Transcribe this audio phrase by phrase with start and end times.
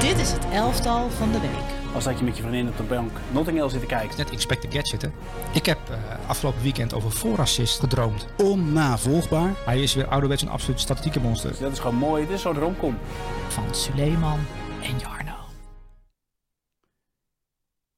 [0.00, 1.94] Dit is het elftal van de week.
[1.94, 4.16] Als dat je met je vriendin op de bank Notting Hill zit te kijken.
[4.16, 5.08] Net Inspector Gadget, hè?
[5.54, 5.96] Ik heb uh,
[6.28, 8.26] afgelopen weekend over voorassist gedroomd.
[8.42, 9.50] Onnavolgbaar.
[9.64, 11.50] Hij is weer ouderwets een absoluut statistieke monster.
[11.50, 12.22] Dus dat is gewoon mooi.
[12.22, 12.98] Het is zo'n romcom.
[13.48, 14.38] Van Suleiman
[14.82, 15.34] en Jarno.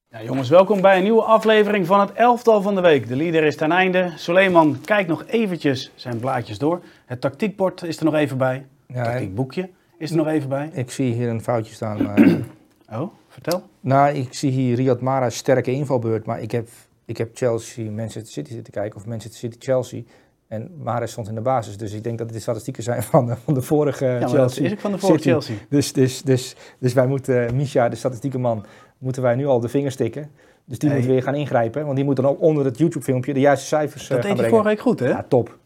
[0.07, 3.07] Ja, jongens, welkom bij een nieuwe aflevering van het elftal van de week.
[3.07, 4.13] De leader is ten einde.
[4.15, 6.81] Suleiman kijkt nog eventjes zijn blaadjes door.
[7.05, 8.65] Het tactiekbord is er nog even bij.
[8.87, 9.69] Het Ja, tactiekboekje
[10.03, 10.69] is er nog even bij.
[10.73, 12.03] ik zie hier een foutje staan.
[12.03, 12.21] Maar,
[12.99, 13.63] Oh, vertel.
[13.79, 16.67] nou, ik zie hier Riyad Mahrez sterke invalbeurt, maar ik heb,
[17.05, 20.01] ik heb Chelsea, Manchester City zitten kijken, of Manchester City, Chelsea.
[20.47, 23.25] En Mahrez stond in de basis, dus ik denk dat het de statistieken zijn van
[23.25, 24.61] de, van de vorige Ja, maar Chelsea.
[24.61, 25.29] dat is ook van de vorige City.
[25.31, 25.55] Chelsea.
[25.69, 28.65] Dus, dus, dus, dus wij moeten, Misha, de statistiekenman,
[28.97, 30.31] moeten wij nu al de vingers stikken.
[30.65, 30.97] Dus die Hey.
[30.99, 34.07] moet weer gaan ingrijpen, want die moet dan ook onder het YouTube-filmpje de juiste cijfers
[34.07, 34.49] Dat eh, gaan deed je brengen.
[34.63, 35.07] vorige week goed, hè?
[35.17, 35.57] Ja, top.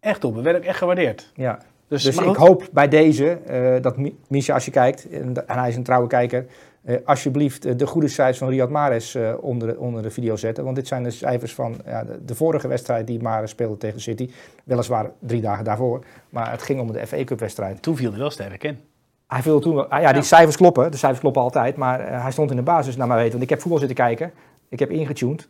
[0.00, 0.34] Echt op.
[0.34, 1.30] We werden ook echt gewaardeerd.
[1.34, 1.58] Ja.
[1.88, 5.58] Dus, Dus ik hoop bij deze eh, dat Mi- Misha, als je kijkt, en, en
[5.58, 6.46] hij is een trouwe kijker,
[6.84, 10.36] eh, alsjeblieft eh, de goede cijfers van Riyad Mahrez eh, onder, de, onder de video
[10.36, 10.64] zetten.
[10.64, 14.00] Want dit zijn de cijfers van ja, de, de vorige wedstrijd die Mahrez speelde tegen
[14.00, 14.30] City.
[14.64, 17.82] Weliswaar drie dagen daarvoor, maar het ging om de FA Cup wedstrijd.
[17.82, 18.78] Toen viel hij wel sterk in.
[19.26, 20.22] Hij viel toen, wel- ah, ja, die Ja.
[20.26, 23.18] cijfers kloppen, de cijfers kloppen altijd, maar eh, hij stond in de basis naar mijn
[23.18, 23.32] weten.
[23.32, 24.32] Want ik heb voetbal zitten kijken,
[24.68, 25.48] ik heb ingetuned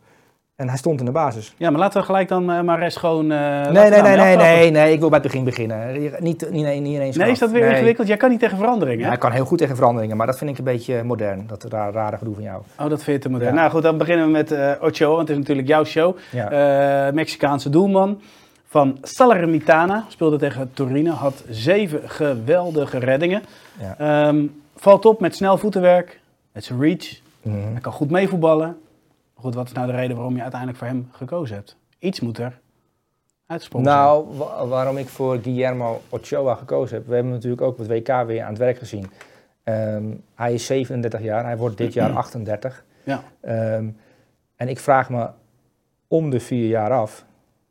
[0.56, 1.54] en hij stond in de basis.
[1.56, 3.26] Ja, maar laten we gelijk dan eh, maar rest gewoon...
[3.26, 6.00] laten Nee, nee, nee, nee, nee, nee, ik wil bij het begin beginnen.
[6.00, 7.70] Niet, niet, niet, niet ineens Nee, is dat weer Nee.
[7.70, 8.08] ingewikkeld?
[8.08, 10.58] Jij kan niet tegen veranderingen, Ja, kan heel goed tegen veranderingen, maar dat vind ik
[10.58, 11.44] een beetje modern.
[11.46, 12.62] Dat rare, rare gedoe van jou.
[12.78, 13.54] Oh, dat vind je te modern.
[13.54, 13.60] Ja.
[13.60, 16.16] Nou goed, dan beginnen we met eh Ochoa, want het is natuurlijk jouw show.
[16.30, 17.10] Ja.
[17.14, 18.20] Mexicaanse doelman
[18.66, 20.04] van Salernitana.
[20.08, 21.12] Speelde tegen Torino.
[21.12, 23.42] Had zeven geweldige reddingen.
[23.98, 24.44] Ehm,
[24.76, 26.20] valt op met snel voetenwerk.
[26.52, 27.20] Met zijn reach.
[27.42, 27.56] Mhm.
[27.72, 28.76] Hij kan goed meevoetballen.
[29.38, 31.76] Goed, wat is nou de reden waarom je uiteindelijk voor hem gekozen hebt?
[31.98, 32.60] Iets moet er
[33.46, 33.98] uitgesprongen zijn.
[33.98, 37.06] Nou, wa- waarom ik voor Guillermo Ochoa gekozen heb.
[37.06, 39.06] We hebben natuurlijk ook het WK weer aan het werk gezien.
[39.62, 42.84] Ehm, hij is 37 jaar, hij wordt dit jaar 38.
[43.04, 43.22] Ja.
[43.40, 43.88] Ehm,
[44.56, 45.28] en ik vraag me
[46.08, 47.24] om de vier jaar af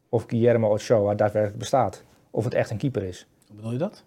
[0.09, 2.03] of Guillermo Ochoa daadwerkelijk bestaat.
[2.31, 3.27] Of het echt een keeper is.
[3.47, 4.03] Hoe bedoel je dat?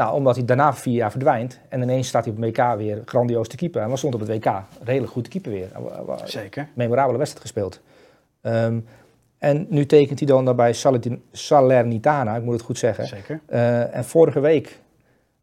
[0.00, 3.02] Nou, omdat hij daarna vier jaar verdwijnt en ineens staat hij op het WK weer
[3.04, 3.82] grandioos te keeper.
[3.82, 5.68] En we stond op het WK redelijk goed te keeper weer.
[6.24, 6.68] Zeker.
[6.74, 7.80] memorabele wedstrijd gespeeld.
[8.40, 8.80] Ehm,
[9.38, 13.06] en nu tekent hij dan daarbij Salerni- Salernitana, ik moet het goed zeggen.
[13.06, 13.40] Zeker.
[13.46, 14.78] Eh, en vorige week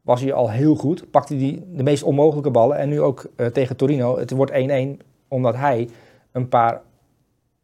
[0.01, 2.77] was hij al heel goed, pakte hij de meest onmogelijke ballen.
[2.77, 4.17] En nu ook eh, tegen Torino.
[4.17, 5.89] Het wordt 1-1, omdat hij
[6.31, 6.81] een paar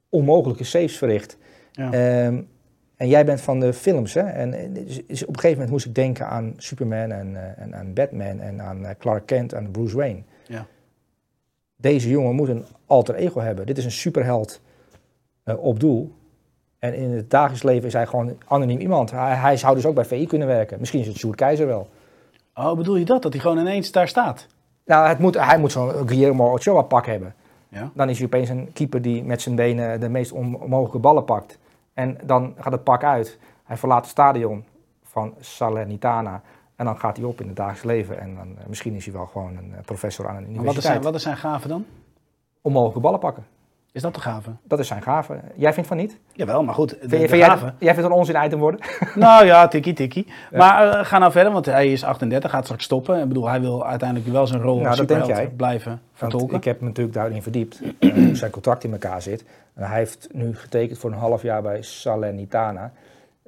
[0.10, 1.38] onmogelijke saves verricht.
[1.72, 1.92] Ja.
[1.92, 2.42] Ehm,
[3.04, 4.22] en jij bent van de films, hè?
[4.22, 7.94] En dus- op een gegeven moment moest ik denken aan Superman en, eh, en aan
[7.94, 10.22] Batman en aan eh, Clark Kent en Bruce Wayne.
[10.48, 10.66] Ja.
[11.76, 13.66] Deze jongen moet een alter ego hebben.
[13.66, 14.62] Dit is een superheld
[15.44, 16.12] eh, op doel.
[16.80, 19.12] En in het dagelijks leven is hij gewoon anoniem iemand.
[19.12, 20.80] Hij, hij zou dus ook bij VI kunnen werken.
[20.80, 21.90] Misschien is het Sjoerd Keizer wel.
[22.54, 23.22] Oh, bedoel je dat?
[23.22, 24.48] Dat hij gewoon ineens daar staat?
[24.86, 27.36] Nou, het moet, hij moet zo'n Guillermo Ochoa pak hebben.
[27.70, 27.92] Ja.
[27.94, 31.58] Dan is hij opeens een keeper die met zijn benen de meest onmogelijke ballen pakt.
[31.94, 33.40] En dan gaat het pak uit.
[33.64, 34.66] Hij verlaat het stadion
[35.04, 36.42] van Salernitana.
[36.76, 38.20] En dan gaat hij op in het dagelijks leven.
[38.20, 40.54] En dan, eh, misschien is hij wel gewoon een eh, professor aan een Maar wat
[40.54, 40.94] is, universiteit.
[40.94, 41.86] zijn, wat is zijn gave dan?
[42.62, 43.46] Onmogelijke ballen pakken.
[43.94, 44.50] Is dat de gave?
[44.64, 45.40] Dat is zijn gave.
[45.56, 46.20] Jij vindt van niet?
[46.32, 46.90] Jawel, maar goed.
[46.90, 47.66] De, Vind, je- de vind jij, gave.
[47.66, 48.80] jij vindt het een onzin item worden?
[49.16, 50.28] Nou ja, tikkie tikkie.
[50.52, 53.22] Maar eh, ga nou verder, want hij is 38, gaat straks stoppen.
[53.22, 54.88] Ik bedoel, hij wil uiteindelijk wel zijn rol Nou,
[55.20, 55.48] als jij.
[55.48, 56.58] blijven Want vertolken.
[56.58, 57.82] ik heb me natuurlijk daarin verdiept.
[58.00, 59.46] eh, hoe zijn contract in elkaar zit.
[59.74, 62.92] En hij heeft nu getekend voor een half jaar bij Salernitana.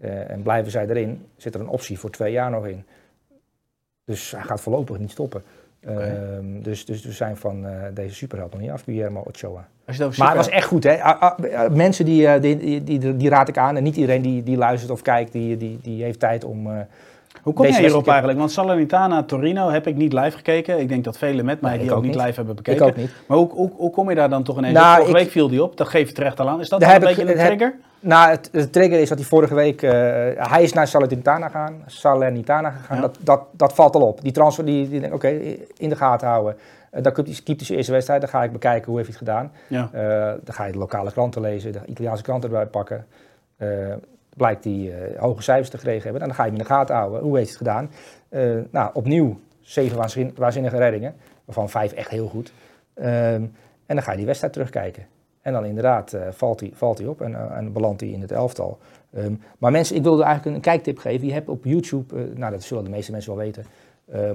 [0.01, 2.83] Eh, en blijven zij erin, zit er een optie voor twee jaar nog in.
[4.05, 5.43] Dus hij gaat voorlopig niet stoppen.
[5.87, 9.67] Ehm, dus, dus we zijn van eh, deze superheld nog niet af, Guillermo Ochoa.
[9.87, 11.01] Als je het over Maar het was echt goed, hè?
[11.01, 11.39] Ah,
[11.71, 13.77] mensen die, eh, die, die, die, die raad ik aan.
[13.77, 16.67] En niet iedereen die, die luistert of kijkt, die, die, die heeft tijd om...
[16.67, 16.73] eh,
[17.41, 18.39] Hoe kom deze jij hierop eigenlijk?
[18.39, 20.79] Want Salernitana Torino heb ik niet live gekeken.
[20.79, 22.63] Ik denk dat velen met mij Nee, die ik ook ook niet live hebben ik
[22.63, 22.85] bekeken.
[22.85, 23.09] ook niet.
[23.27, 24.95] Maar hoe, hoe, hoe kom je daar dan toch ineens Nou, op?
[24.95, 26.59] Vorige ik- week viel die op, dat geef je terecht al aan.
[26.59, 27.75] Is dat een heb ik- beetje een heb- trigger?
[28.05, 29.81] Nou, het, de trigger is dat hij vorige week...
[29.81, 29.91] eh,
[30.35, 31.83] hij is naar Salernitana gegaan.
[31.85, 32.95] Salernitana gegaan.
[32.95, 33.01] Ja.
[33.01, 34.21] Dat, dat, dat valt al op.
[34.21, 35.27] Die transfer, die, die oké,
[35.77, 36.55] in de gaten houden.
[36.91, 38.21] Eh, dan keept hij zijn eerste wedstrijd.
[38.21, 39.51] Dan ga ik bekijken hoe heeft hij het gedaan.
[39.67, 39.89] Ja.
[39.91, 43.05] Eh, dan ga je de lokale kranten lezen, de Italiaanse kranten erbij pakken.
[44.37, 46.21] Blijkt hij eh, hoge cijfers te gekregen hebben.
[46.21, 47.21] En dan ga je hem in de gaten houden.
[47.21, 47.89] Hoe heeft hij het
[48.29, 48.67] gedaan?
[48.71, 51.15] Nou, opnieuw zeven waanzin- waanzinnige reddingen.
[51.45, 52.53] Waarvan vijf echt heel goed.
[52.93, 53.43] Ehm,
[53.85, 55.05] en dan ga je die wedstrijd terugkijken.
[55.45, 58.21] En dan inderdaad eh, valt, hij, valt hij op en, eh, en belandt hij in
[58.21, 58.77] het elftal.
[59.13, 61.27] Ehm, maar mensen, ik wilde eigenlijk een kijktip geven.
[61.27, 63.65] Je hebt op YouTube, eh, nou dat zullen de meeste mensen wel weten.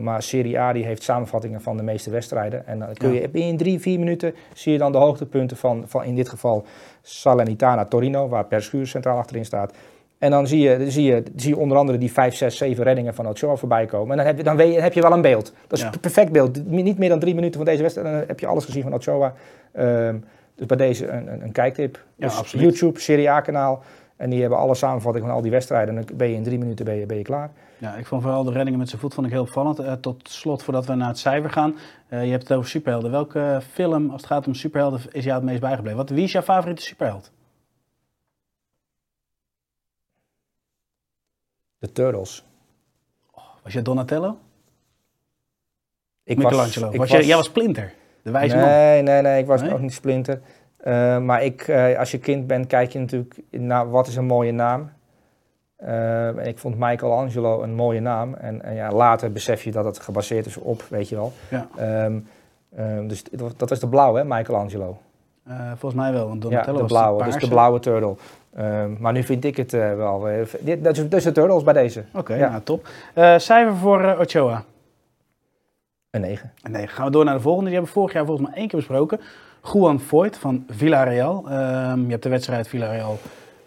[0.00, 2.66] maar Serie A die heeft samenvattingen van de meeste wedstrijden.
[2.66, 6.04] En dan kun je in drie, vier minuten zie je dan de hoogtepunten van, van
[6.04, 6.64] in dit geval
[7.02, 9.72] Salernitana Torino, waar Per Schuur centraal achterin staat.
[10.18, 12.84] En dan zie je, dan zie je, zie je onder andere die 5, 6, 7
[12.84, 14.10] reddingen van Ochoa voorbij komen.
[14.10, 15.52] En dan heb je, dan weet je, heb je wel een beeld.
[15.66, 15.92] Dat is Ja.
[15.92, 16.66] een perfect beeld.
[16.66, 18.08] Niet meer dan drie minuten van deze wedstrijd.
[18.08, 19.34] En dan heb je alles gezien van Ochoa.
[19.72, 20.16] Ehm,
[20.60, 22.04] dus bij deze een, een, een kijktip.
[22.14, 22.64] Ja, dus absoluut.
[22.64, 23.82] YouTube, Serie A kanaal.
[24.16, 25.96] En die hebben alle samenvatting van al die wedstrijden.
[25.96, 27.50] En dan ben je in drie minuten ben je, ben je klaar.
[27.78, 29.78] Ja, ik vond vooral de reddingen met zijn voet vond ik heel opvallend.
[29.78, 31.76] Eh, tot slot, voordat we naar het cijfer gaan.
[32.08, 33.10] Eh, je hebt het over superhelden.
[33.10, 35.98] Welke film, als het gaat om superhelden, is jou het meest bijgebleven?
[35.98, 37.30] Wat, wie is jouw favoriete superheld?
[41.78, 42.44] De Turtles.
[43.62, 44.38] Was je Donatello?
[46.24, 46.90] Ik Michelangelo?
[46.90, 47.92] ik was, je, jij was Splinter,
[48.22, 48.64] de wijze man.
[48.64, 49.72] nee, nee, nee, ik was Nee?
[49.72, 50.40] ook niet Splinter.
[50.76, 54.24] Eh, maar ik, eh, als je kind bent, kijk je natuurlijk naar wat is een
[54.24, 54.90] mooie naam.
[55.76, 58.34] En ik vond Michelangelo een mooie naam.
[58.34, 61.32] En, en ja, later besef je dat het gebaseerd is op, weet je wel.
[61.50, 61.68] Ja.
[61.76, 62.18] Ehm,
[62.76, 63.22] ehm, dus
[63.56, 64.98] dat is de blauwe, hè, Michelangelo.
[65.76, 68.14] Volgens mij wel, want Ja, de blauwe, dus de blauwe turtle.
[68.54, 70.26] Ehm, maar nu vind ik het wel.
[70.78, 72.04] dat is dus de turtles bij deze.
[72.14, 72.48] Oké, Ja.
[72.50, 72.88] nou, top.
[73.36, 74.64] Cijfer voor Ochoa?
[76.10, 76.52] Een 9.
[76.70, 77.70] Nee, gaan we door naar de volgende.
[77.70, 79.20] Die hebben we vorig jaar volgens mij één keer besproken.
[79.72, 81.48] Juan Voigt van Villarreal.
[81.48, 83.18] Ehm, je hebt de wedstrijd Villarreal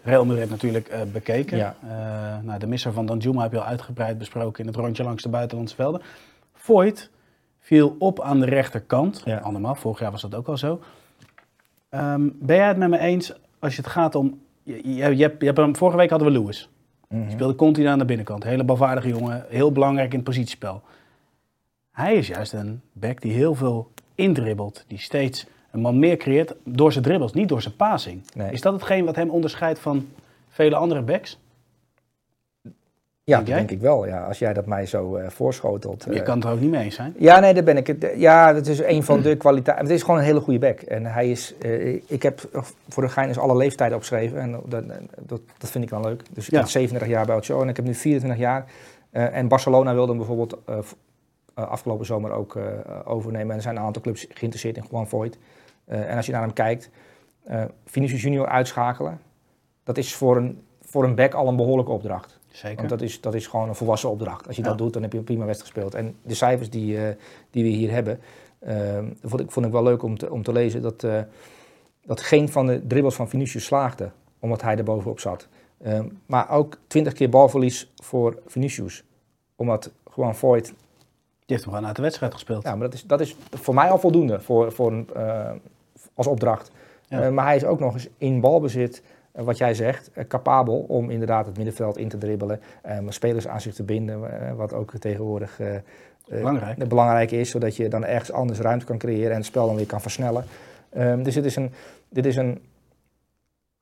[0.02, 1.56] Real Madrid natuurlijk eh, bekeken.
[1.56, 1.76] Ja.
[1.82, 5.22] Eh, nou, de misser van Danjuma heb je al uitgebreid besproken in het rondje langs
[5.22, 6.02] de buitenlandse velden.
[6.54, 7.10] Voigt
[7.60, 9.22] viel op aan de rechterkant.
[9.24, 9.38] Ja.
[9.38, 10.80] Andermaal, vorig jaar was dat ook al zo.
[11.88, 14.40] Ehm, ben jij het met me eens als je het gaat om...
[14.62, 16.68] Je, je, je hebt, je hebt hem, vorige week hadden we Lewis.
[17.08, 18.44] Die speelde continu aan de binnenkant.
[18.44, 20.82] Hele balvaardige jongen, heel belangrijk in het positiespel.
[21.94, 24.84] Hij is juist een back die heel veel indribbelt.
[24.86, 28.22] Die steeds een man meer creëert door zijn dribbles, niet door zijn passing.
[28.34, 28.52] Nee.
[28.52, 30.08] Is dat hetgeen wat hem onderscheidt van
[30.48, 31.38] vele andere backs?
[33.24, 34.06] Ja, Denk dat denk ik wel.
[34.06, 36.04] Ja, als jij dat mij zo eh, voorschotelt.
[36.04, 37.14] Je eh, kan het er ook niet mee eens zijn.
[37.18, 38.12] Ja, nee, daar ben ik het.
[38.16, 39.86] Ja, dat is een van de kwaliteiten.
[39.86, 40.80] Het is gewoon een hele goede back.
[40.80, 44.40] En hij is, eh, ik heb voor de gein is alle leeftijden opgeschreven.
[44.40, 44.84] En dat,
[45.26, 46.22] dat, dat vind ik dan leuk.
[46.30, 46.58] Dus ik Ja.
[46.58, 48.66] heb 37 jaar bij Ochoa en ik heb nu 24 jaar.
[49.14, 50.84] Eh, en Barcelona wilde hem bijvoorbeeld eh, eh,
[51.54, 52.64] afgelopen zomer ook eh,
[53.04, 53.50] overnemen.
[53.50, 55.38] En er zijn een aantal clubs geïnteresseerd in Juan Voigt.
[55.84, 56.90] Eh, en als je naar hem kijkt,
[57.44, 59.20] eh Vinicius Junior uitschakelen.
[59.82, 62.38] Dat is voor een, voor een back al een behoorlijke opdracht.
[62.48, 62.76] Zeker.
[62.76, 64.46] Want dat is, dat is gewoon een volwassen opdracht.
[64.46, 64.68] Als je Ja.
[64.68, 65.94] dat doet, dan heb je een prima wedstrijd gespeeld.
[65.94, 67.14] En de cijfers die, eh,
[67.50, 68.20] die we hier hebben,
[68.58, 70.82] ehm, vond, ik, vond ik wel leuk om te, om te lezen.
[70.82, 71.20] Dat, eh,
[72.04, 75.48] dat geen van de dribbles van Vinicius slaagde, omdat hij er bovenop zat.
[75.82, 79.04] Ehm, maar ook 20 keer balverlies voor Vinicius.
[79.56, 80.74] Omdat gewoon Voigt...
[81.46, 82.62] Die heeft hem gewoon uit de wedstrijd gespeeld.
[82.62, 85.50] Ja, maar dat is, dat is voor mij al voldoende voor, voor een, eh,
[86.14, 86.70] als opdracht.
[87.08, 87.22] Ja.
[87.22, 89.02] Eh, maar hij is ook nog eens in balbezit,
[89.32, 92.60] eh, wat jij zegt, capabel om inderdaad het middenveld in te dribbelen.
[93.08, 94.20] spelers aan zich te binden,
[94.56, 95.60] wat ook tegenwoordig
[96.28, 96.88] Belangrijk.
[96.88, 97.50] belangrijk is.
[97.50, 100.44] Zodat je dan ergens anders ruimte kan creëren en het spel dan weer kan versnellen.
[100.90, 101.72] Ehm, dus dit is, een,
[102.08, 102.62] dit is een,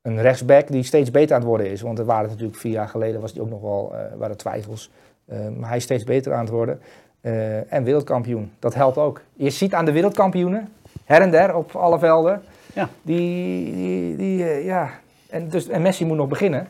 [0.03, 1.81] een rechtsback die steeds beter aan het worden is.
[1.81, 4.91] Want er waren natuurlijk vier jaar geleden, was die ook nog wel, waren twijfels.
[5.29, 6.81] Ehm, maar hij is steeds beter aan het worden.
[7.23, 9.21] Eh, en wereldkampioen, dat helpt ook.
[9.33, 10.73] Je ziet aan de wereldkampioenen,
[11.05, 12.43] her en der op alle velden,
[12.75, 12.89] Ja.
[13.03, 14.91] die, die, die eh, ja.
[15.31, 16.67] En, dus, en Messi moet nog beginnen.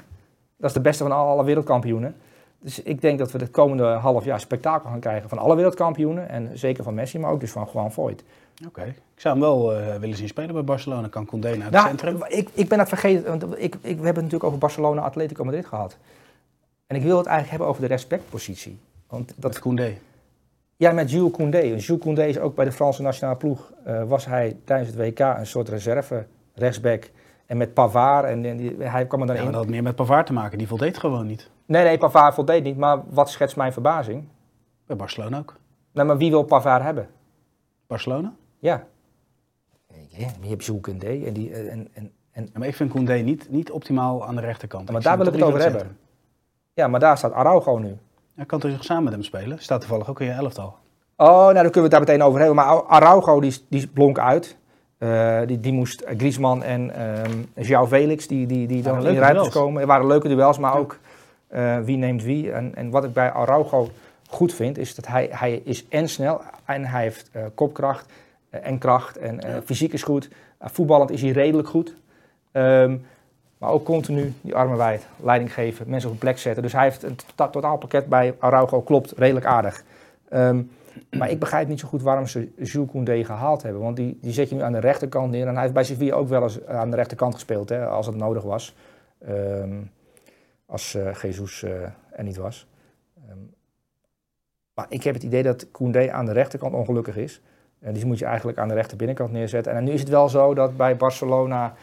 [0.56, 2.14] Dat is de beste van alle, alle wereldkampioenen.
[2.58, 6.28] Dus ik denk dat we het komende half jaar spektakel gaan krijgen van alle wereldkampioenen.
[6.28, 8.22] En zeker van Messi, maar ook dus van Juan Voigt.
[8.66, 8.82] Oké.
[9.14, 11.08] Ik zou hem wel eh, willen zien spelen bij Barcelona.
[11.08, 12.25] Kan Condé naar het Nou, centrum.
[12.28, 15.44] ik, ik ben het vergeten, want ik, ik, we hebben het natuurlijk over Barcelona, Atletico
[15.44, 15.96] Madrid gehad.
[16.87, 18.78] En ik wil het eigenlijk hebben over de respectpositie.
[19.08, 19.94] Want Dat dat, Condé.
[20.76, 21.58] Ja, met Jules Koundé.
[21.58, 25.18] Jules Koundé is ook bij de Franse nationale ploeg, eh, was hij tijdens het WK
[25.18, 27.11] een soort reserve rechtsback.
[27.47, 29.47] En met Pavard, en, en die, hij kwam er dan Ja, in.
[29.49, 30.58] maar dat had meer met Pavard te maken.
[30.58, 31.50] Die voldeed gewoon niet.
[31.66, 34.25] Nee, nee, Pavard voldeed niet, maar wat schetst mijn verbazing?
[34.87, 35.56] Bij Barcelona ook.
[35.92, 37.08] Nou, maar wie wil Pavard hebben?
[37.87, 38.32] Barcelona?
[38.58, 38.85] Ja.
[40.08, 41.50] Ja, je hebt Jules Koundé en die...
[41.52, 44.87] eh, En, en, en, Ja, maar ik vind Condé niet, niet optimaal aan de rechterkant.
[44.90, 45.97] maar Ik daar wil ik het over hebben.
[46.73, 47.97] ja, maar daar staat Araujo nu.
[48.34, 49.58] Ja, kan toch samen met hem spelen?
[49.58, 50.74] Staat toevallig ook in je elftal.
[51.16, 52.56] Oh, nou, daar kunnen we het daar meteen over hebben.
[52.56, 54.56] Maar Araujo, die, die blonk uit.
[54.98, 57.30] Eh, die, die moest Griezmann en ehm
[57.66, 59.80] João Felix, die, die, die dan in de ruimtes komen.
[59.80, 60.78] Er waren leuke duels, maar Ja.
[60.78, 60.98] ook
[61.46, 62.52] eh, wie neemt wie.
[62.52, 63.88] En, en wat ik bij Araujo
[64.28, 68.06] goed vind, is dat hij, hij is en snel en hij heeft eh, kopkracht
[68.50, 69.16] en kracht.
[69.18, 69.62] En Ja.
[69.64, 70.28] fysiek is goed.
[70.60, 71.94] Voetballend is hij redelijk goed.
[72.52, 72.96] Ehm,
[73.62, 76.62] maar ook continu die armen wijd, leiding geven, mensen op een plek zetten.
[76.62, 79.85] Dus hij heeft een tota- totaalpakket bij Araujo, klopt, redelijk aardig.
[80.28, 80.62] Ehm,
[81.11, 83.83] maar ik begrijp niet zo goed waarom ze Jules Koundé gehaald hebben.
[83.83, 85.47] Want die, die zet je nu aan de rechterkant neer.
[85.47, 88.16] En hij heeft bij Sevilla ook wel eens aan de rechterkant gespeeld, hè, als het
[88.16, 88.76] nodig was.
[89.19, 89.81] Ehm,
[90.66, 91.73] als eh Jesus eh,
[92.11, 92.66] er niet was.
[93.16, 93.38] Ehm,
[94.75, 97.40] maar ik heb het idee dat Koundé aan de rechterkant ongelukkig is.
[97.81, 99.73] En die moet je eigenlijk aan de rechter binnenkant neerzetten.
[99.73, 101.75] En nu is het wel zo dat bij Barcelona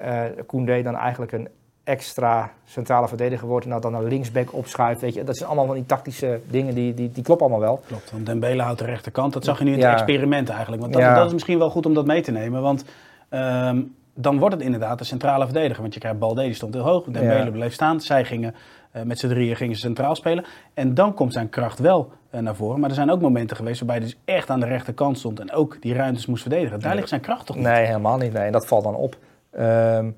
[0.00, 1.48] eh Koundé dan eigenlijk een
[1.84, 5.00] extra centrale verdediger wordt en dat dan een linksback opschuift.
[5.00, 7.80] Weet je, dat zijn allemaal van die tactische dingen die, die, die kloppen allemaal wel.
[7.86, 9.32] Klopt, want Dembele houdt de rechterkant.
[9.32, 9.92] Dat zag je nu in het Ja.
[9.92, 10.82] experiment eigenlijk.
[10.82, 11.14] Want dat, Ja.
[11.14, 12.62] dat is misschien wel goed om dat mee te nemen.
[12.62, 12.84] Want
[13.28, 13.80] ehm,
[14.14, 15.80] dan wordt het inderdaad een centrale verdediger.
[15.82, 17.04] Want je krijgt Balde, die stond heel hoog.
[17.04, 17.50] Dembele Ja.
[17.50, 18.00] bleef staan.
[18.00, 18.54] Zij gingen
[18.90, 20.44] eh, met z'n drieën gingen ze centraal spelen.
[20.74, 22.80] En dan komt zijn kracht wel eh, naar voren.
[22.80, 25.40] Maar er zijn ook momenten geweest waarbij hij dus echt aan de rechterkant stond.
[25.40, 26.80] En ook die ruimtes moest verdedigen.
[26.80, 27.64] Daar ligt zijn kracht toch niet?
[27.64, 28.32] Nee, helemaal niet.
[28.32, 29.16] Nee, en dat valt dan op.
[29.50, 30.10] Ehm,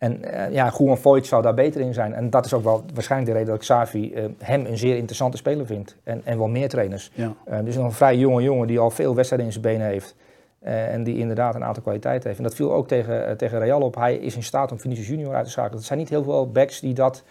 [0.00, 2.14] en eh, ja, Goeman Voigt zou daar beter in zijn.
[2.14, 5.36] En dat is ook wel waarschijnlijk de reden dat Xavi eh, hem een zeer interessante
[5.36, 5.96] speler vindt.
[6.04, 7.10] En, en wel meer trainers.
[7.14, 7.34] Ja.
[7.44, 10.16] Eh, dus nog een vrij jonge jongen die al veel wedstrijden in zijn benen heeft.
[10.60, 12.40] En die inderdaad een aantal kwaliteiten heeft.
[12.40, 13.94] En dat viel ook tegen, tegen Real op.
[13.94, 15.78] Hij is in staat om Vinicius Junior uit te schakelen.
[15.78, 17.24] Er zijn niet heel veel backs die dat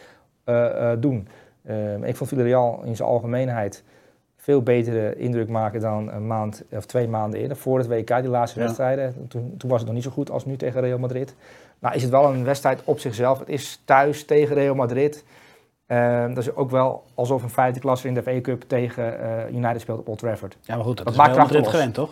[1.00, 1.28] doen.
[1.66, 3.84] Ehm, ik vond Villarreal in zijn algemeenheid
[4.50, 7.58] veel betere indruk maken dan een maand of twee maanden eerder.
[7.58, 8.66] Voor het WK, die laatste Ja.
[8.66, 9.28] wedstrijden.
[9.28, 11.36] Toen, toen was het nog niet zo goed als nu tegen Real Madrid.
[11.80, 13.40] Nou is het wel een wedstrijd op zichzelf.
[13.40, 15.24] Het is thuis tegen Real Madrid.
[15.88, 19.56] Ehm, dat is ook wel alsof een vijfde klasse in de FA Cup tegen eh,
[19.56, 20.58] United speelt op Old Trafford.
[20.62, 22.10] Ja, maar goed, dat, Dat is maakt Real Madrid gewend, toch?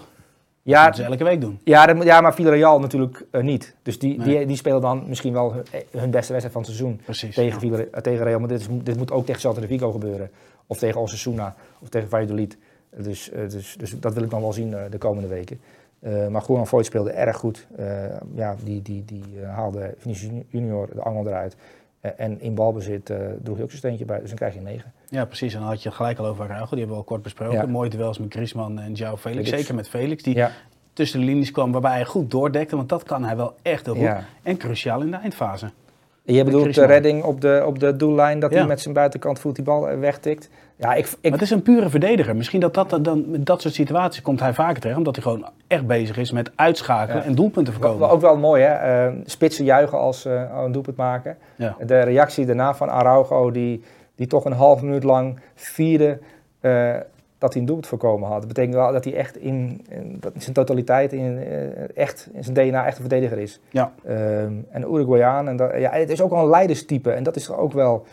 [0.62, 1.60] Ja, Dat ze elke week doen.
[1.63, 3.75] ja, dat ja maar Villarreal natuurlijk eh, niet.
[3.84, 4.38] Dus die, Nee.
[4.38, 7.01] die, die spelen dan misschien wel hun, hun beste wedstrijd van het seizoen.
[7.03, 7.36] Precies.
[7.36, 8.01] Tegen, ja.
[8.01, 8.60] Tegen Real Madrid.
[8.60, 10.32] Dus dit moet ook tegen Celta de Vigo gebeuren.
[10.67, 11.55] Of tegen Osasuna.
[11.79, 12.57] Of tegen Valladolid.
[12.95, 15.59] Dus, eh, dus, dus dat wil ik dan wel zien eh, de komende weken.
[16.00, 17.67] Eh, maar Juan Voigt speelde erg goed.
[18.36, 21.55] Ja, die, die, die haalde Vinicius Junior de angel eruit.
[22.01, 24.19] En in balbezit droeg hij ook zijn steentje bij.
[24.19, 24.91] Dus dan krijg je een 9.
[25.09, 25.53] Ja, precies.
[25.53, 26.69] En dan had je gelijk al over Araujo.
[26.69, 27.55] Die hebben we al kort besproken.
[27.55, 27.65] Ja.
[27.65, 29.19] Mooie duels met Griezmann en João Felix.
[29.21, 29.50] Felix.
[29.50, 30.51] Zeker met Felix, die Ja,
[30.93, 31.71] tussen de linies kwam.
[31.71, 32.75] Waarbij hij goed doordekte.
[32.75, 34.03] Want dat kan hij wel echt heel goed.
[34.03, 34.24] ja.
[34.43, 35.69] En cruciaal in de eindfase.
[36.36, 38.39] Je bedoelt de redding op de, op de doellijn.
[38.39, 38.57] Dat Ja.
[38.57, 40.50] hij met zijn buitenkant voet die bal eh, wegtikt.
[40.75, 42.36] Ja, ik, ik, Maar het is een pure verdediger.
[42.36, 44.98] Misschien dat, dat dan met dat soort situaties komt hij vaker terecht.
[44.98, 47.27] Omdat hij gewoon echt bezig is met uitschakelen Ja.
[47.27, 48.10] en doelpunten voorkomen.
[48.10, 48.74] ook wel mooi, hè?
[49.07, 51.38] Eh, spitsen juichen als eh een doelpunt maken.
[51.55, 51.75] Ja.
[51.86, 53.84] De reactie daarna van Araujo, die,
[54.15, 56.19] die toch een half minuut lang vierde
[56.60, 56.93] eh,
[57.38, 58.38] dat hij een doelpunt voorkomen had.
[58.38, 62.56] Dat betekent wel dat hij echt in, in, zijn totaliteit, in, eh, echt, in zijn
[62.56, 63.60] DNA echt een verdediger is.
[63.70, 63.91] Ja.
[64.03, 67.12] Ehm, en Uruguayaan, en dat, ja, het is ook wel een leiderstype.
[67.12, 68.06] En dat is ook wel,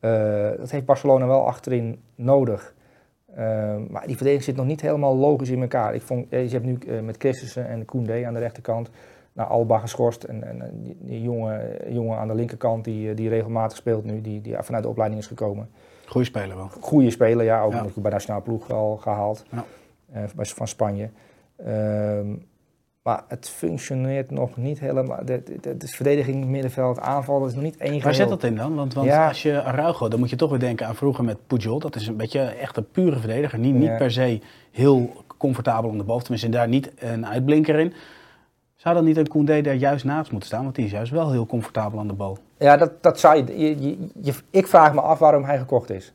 [0.00, 2.74] eh, dat heeft Barcelona wel achterin nodig.
[3.36, 5.94] Ehm, maar die verdediging zit nog niet helemaal logisch in elkaar.
[5.94, 8.90] Ik vond, eh, je hebt nu met Christensen en Koundé aan de rechterkant.
[9.32, 13.28] Nou, Alba geschorst en, en, en die, die jongen, jongen aan de linkerkant die, die
[13.28, 15.68] regelmatig speelt nu, die, die vanuit de opleiding is gekomen.
[16.12, 16.70] Goeie speler wel.
[16.80, 17.82] Goede speler, ja, ook Ja.
[17.82, 19.64] bij de nationale ploeg al gehaald, Ja.
[20.12, 21.08] eh, van Spanje.
[21.56, 22.26] Ehm,
[23.02, 25.24] maar het functioneert nog niet helemaal.
[25.24, 28.14] De, de, de, de verdediging, middenveld, aanval, dat is nog niet één Waar geheel.
[28.14, 28.74] zit dat in dan?
[28.74, 29.28] Want, want Ja.
[29.28, 31.78] als je Araujo, dan moet je toch weer denken aan vroeger met Pujol.
[31.78, 33.58] Dat is een beetje echt een pure verdediger.
[33.58, 34.40] Niet, niet per se
[34.70, 36.18] heel comfortabel om de bal.
[36.20, 37.92] Tenminste, daar niet een uitblinker in.
[38.82, 40.62] Zou dan niet een Koundé daar juist naast moeten staan?
[40.62, 42.38] Want die is juist wel heel comfortabel aan de bal.
[42.58, 45.90] Ja, dat, dat zou je, je, je- je- Ik vraag me af waarom hij gekocht
[45.90, 46.12] is.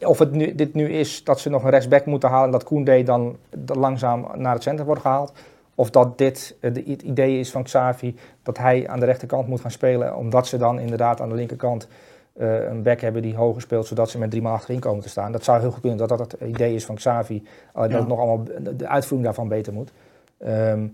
[0.00, 2.64] Of het nu, dit nu is dat ze nog een rechtsback moeten halen en dat
[2.64, 5.32] Koundé dan langzaam naar het centrum wordt gehaald.
[5.74, 9.60] Of dat dit eh, het idee is van Xavi dat hij aan de rechterkant moet
[9.60, 10.16] gaan spelen.
[10.16, 11.88] Omdat ze dan inderdaad aan de linkerkant
[12.32, 13.86] eh, een back hebben die hoger speelt.
[13.86, 15.32] Zodat ze met drie man achterin komen te staan.
[15.32, 17.42] Dat zou heel goed kunnen dat dat het idee is van Xavi.
[17.72, 17.98] Alleen dat Ja.
[17.98, 19.92] het nog allemaal de- de uitvoering daarvan beter moet.
[20.38, 20.86] Ehm,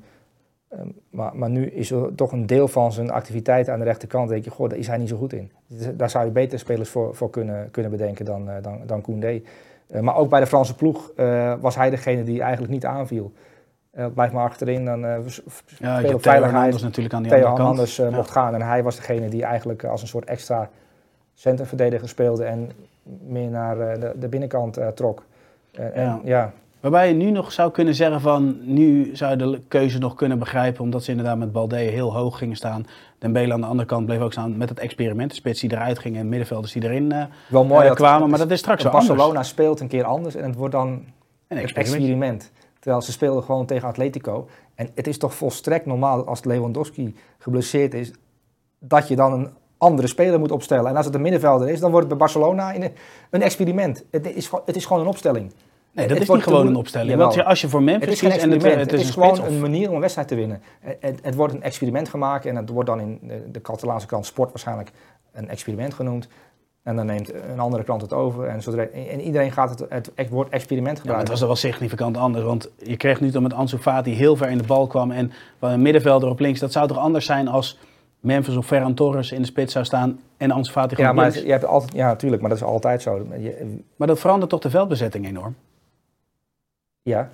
[0.73, 4.29] ehm, maar, maar nu is er toch een deel van zijn activiteit aan de rechterkant.
[4.29, 5.51] denk je, goh, daar is hij niet zo goed in.
[5.67, 9.01] Dus Daar zou je betere spelers voor, voor kunnen, kunnen bedenken dan, eh, dan, dan
[9.03, 9.41] Koundé.
[9.89, 13.33] Eh, maar ook bij de Franse ploeg eh, was hij degene die eigenlijk niet aanviel.
[13.91, 15.39] Eh blijf maar achterin, dan eh v-
[15.79, 16.53] Ja, hebt Theo veiligheid.
[16.55, 17.69] Hernandez natuurlijk aan die Theo andere kant.
[17.69, 18.17] Hernandez eh, Ja.
[18.17, 20.71] mocht gaan en hij was degene die eigenlijk eh, als een soort extra
[21.35, 22.71] centrumverdediger speelde en
[23.27, 25.25] meer naar eh, de, de binnenkant eh, trok.
[25.73, 26.53] Eh, en, Ja.
[26.83, 30.39] Waarbij je nu nog zou kunnen zeggen van, nu zou je de keuze nog kunnen
[30.39, 32.87] begrijpen, omdat ze inderdaad met Balde heel hoog gingen staan.
[33.19, 35.31] Dembele aan de andere kant bleef ook staan met het experiment.
[35.31, 38.31] De spits die eruit ging en middenvelders die erin eh, Wel mooi eh, dat kwamen.
[38.31, 39.49] Maar dat is straks Barcelona anders.
[39.49, 42.51] speelt een keer anders en het wordt dan Een een experiment.
[42.79, 44.49] Terwijl ze speelden gewoon tegen Atletico.
[44.75, 48.13] En het is toch volstrekt normaal als Lewandowski geblesseerd is,
[48.79, 50.91] dat je dan een andere speler moet opstellen.
[50.91, 52.93] En als het een middenvelder is, dan wordt het bij Barcelona een,
[53.31, 54.05] een experiment.
[54.11, 55.53] Het is, het is gewoon een opstelling.
[55.95, 57.11] Nee, dat Het is niet gewoon een opstelling.
[57.11, 57.25] Jawel.
[57.27, 58.91] Want je- als je voor Het Memphis is geen kiest en het, experiment.
[58.91, 60.63] het Het, is is gewoon een manier om een wedstrijd te winnen.
[60.81, 64.07] Het, het, het wordt een experiment gemaakt en het wordt dan in de, de Catalaanse
[64.07, 64.91] krant Sport waarschijnlijk
[65.33, 66.29] een experiment genoemd.
[66.83, 68.47] En dan neemt een andere krant het over.
[68.47, 71.31] En, zodra, en iedereen gaat het, het, het woord experiment Ja, gebruiken.
[71.31, 72.45] het was wel significant anders.
[72.45, 75.11] Want je kreeg nu dan met Ansu Fati heel ver in de bal kwam.
[75.11, 76.61] En een middenvelder op links.
[76.61, 77.79] Dat zou toch anders zijn als
[78.21, 80.21] Memphis of Ferran Torres in de spits zou staan.
[80.37, 81.37] En Ansu Fati gewoon ja, maar links.
[81.39, 83.27] het- je hebt altijd, ja, natuurlijk, maar dat is altijd zo.
[83.39, 85.55] Je- Maar dat verandert toch de veldbezetting enorm?
[87.03, 87.31] Ja,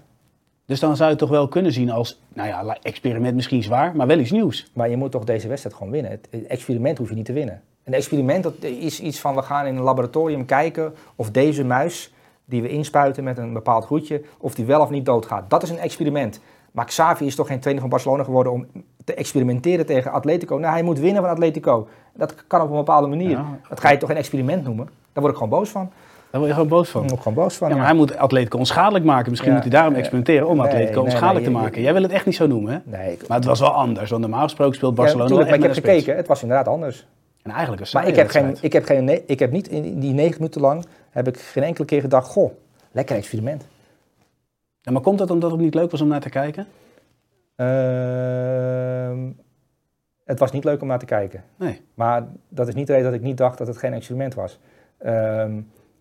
[0.65, 3.97] Dus dan zou je het toch wel kunnen zien als, nou ja, experiment misschien zwaar,
[3.97, 4.71] maar wel iets nieuws.
[4.75, 6.11] Maar je moet toch deze wedstrijd gewoon winnen.
[6.11, 7.63] Het experiment hoef je niet te winnen.
[7.85, 12.13] Een experiment dat is iets van we gaan in een laboratorium kijken of deze muis
[12.45, 15.51] die we inspuiten met een bepaald goedje, of die wel of niet doodgaat.
[15.51, 16.41] Dat is een experiment.
[16.73, 18.67] Maar Xavi is toch geen trainer van Barcelona geworden om
[19.05, 20.57] te experimenteren tegen Atletico.
[20.57, 21.89] Nou, hij moet winnen van Atletico.
[22.15, 23.31] Dat kan op een bepaalde manier.
[23.31, 23.59] Ja.
[23.69, 24.87] Dat ga je toch geen experiment noemen?
[24.87, 25.91] Daar word ik gewoon boos van.
[26.31, 27.01] Daar word je gewoon boos Daar van.
[27.01, 27.69] word ik gewoon boos van.
[27.69, 29.31] Ja, maar hij moet Atletico onschadelijk maken.
[29.31, 31.83] Misschien Ja, moet hij daarom experimenteren om Nee, Atletico nee, onschadelijk nee, te maken.
[31.83, 32.79] Jij wil het echt niet zo noemen, hè?
[32.99, 35.65] Nee, ik, Maar het was wel anders, want normaal gesproken speelt Barcelona tuurlijk, maar ik
[35.65, 36.17] heb gekeken.
[36.17, 37.07] Het was inderdaad anders.
[37.43, 40.13] En eigenlijk een Maar ik heb, geen, ik, heb geen, ik heb niet in die
[40.13, 42.53] negen minuten lang heb ik geen enkele keer gedacht, goh,
[42.93, 43.67] lekker experiment.
[44.81, 46.67] Ja, maar komt dat omdat het niet leuk was om naar te kijken?
[47.57, 49.19] Ehm,
[50.25, 51.45] het was niet leuk om naar te kijken.
[51.57, 51.81] Nee.
[51.95, 54.59] Maar dat is niet de reden dat ik niet dacht dat het geen experiment was.
[54.99, 55.53] Ehm,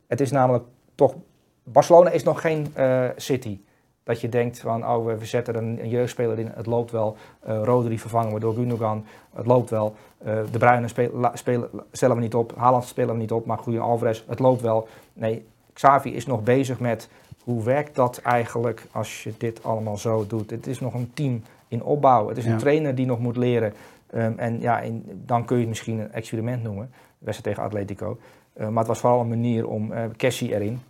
[0.08, 0.64] het is namelijk
[0.96, 1.16] toch...
[1.64, 3.60] Barcelona is nog geen eh, City.
[4.04, 7.16] Dat je denkt van, oh, we zetten er een, een jeugdspeler in, het loopt wel.
[7.40, 9.96] Eh Rodri vervangen we door Gundogan, het loopt wel.
[10.18, 13.46] Eh, de Bruyne speel- la- spelen, stellen we niet op, Haaland spelen we niet op,
[13.46, 14.88] maar Julian Alvarez, het loopt wel.
[15.14, 17.10] Nee, Xavi is nog bezig met
[17.44, 20.50] hoe werkt dat eigenlijk als je dit allemaal zo doet.
[20.50, 22.28] Het is nog een team in opbouw.
[22.28, 23.74] Het is een trainer die nog moet leren.
[24.10, 26.90] Ehm, en ja, in- dan kun je het misschien een experiment noemen.
[27.20, 28.18] De wedstrijd tegen Atletico.
[28.58, 30.82] Eh, maar het was vooral een manier om uh, Cassie erin.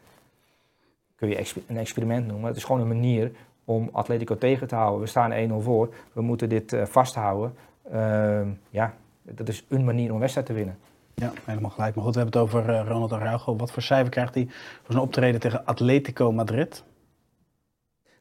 [1.15, 2.47] Kun je een experiment noemen.
[2.47, 3.31] Het is gewoon een manier
[3.67, 5.01] om Atletico tegen te houden.
[5.01, 5.93] We staan 1-0 voor.
[6.13, 7.55] We moeten dit eh, vasthouden.
[7.91, 10.77] Ehm, ja, dat is een manier om wedstrijd te winnen.
[11.13, 11.95] Ja, helemaal gelijk.
[11.95, 13.55] Maar goed, we hebben het over eh, Ronald Araujo.
[13.55, 16.83] Wat voor cijfer krijgt hij voor zijn optreden tegen Atletico Madrid?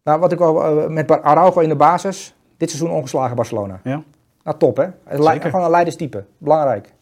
[0.03, 2.35] Nou, wat ik al eh, met Araujo in de basis.
[2.57, 3.81] Dit seizoen ongeslagen Barcelona.
[3.85, 4.03] Ja.
[4.43, 4.88] Nou, top hè.
[5.41, 6.25] Gewoon een leiderstype.
[6.38, 6.93] Belangrijk.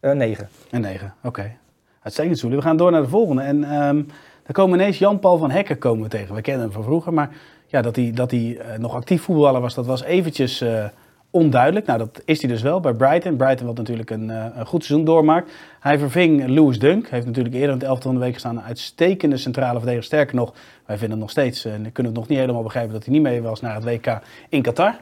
[0.00, 0.48] Eh 9.
[0.70, 1.56] Een 9, oké.
[2.04, 2.56] Uitstekend, Soelie.
[2.58, 3.42] We gaan door naar de volgende.
[3.42, 4.02] En ehm
[4.44, 6.34] dan komen ineens Jan-Paul van Hekken komen we tegen.
[6.34, 7.30] We kennen hem van vroeger, maar
[7.66, 10.84] ja, dat hij, dat hij eh, nog actief voetballer was, dat was eventjes eh,
[11.30, 11.86] onduidelijk.
[11.86, 13.36] Nou, dat is hij dus wel bij Brighton.
[13.36, 15.52] Brighton wat natuurlijk een, eh, een goed seizoen doormaakt.
[15.80, 17.08] Hij verving Lewis Dunk.
[17.08, 18.56] Heeft natuurlijk eerder in het elftal van de week gestaan.
[18.56, 20.04] Een uitstekende centrale verdediger.
[20.04, 20.52] Sterker nog,
[20.86, 23.42] wij vinden nog steeds, en kunnen het nog niet helemaal begrijpen, dat hij niet mee
[23.42, 24.18] was naar het WK
[24.48, 24.94] in Qatar.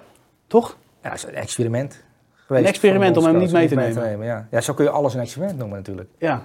[0.47, 0.77] Toch?
[1.03, 2.03] Ja, dat is een experiment.
[2.35, 4.25] Geweest Een experiment om hem niet mee te nemen.
[4.25, 4.47] ja.
[4.51, 6.09] ja, zo kun je alles een experiment noemen natuurlijk.
[6.19, 6.43] Ja,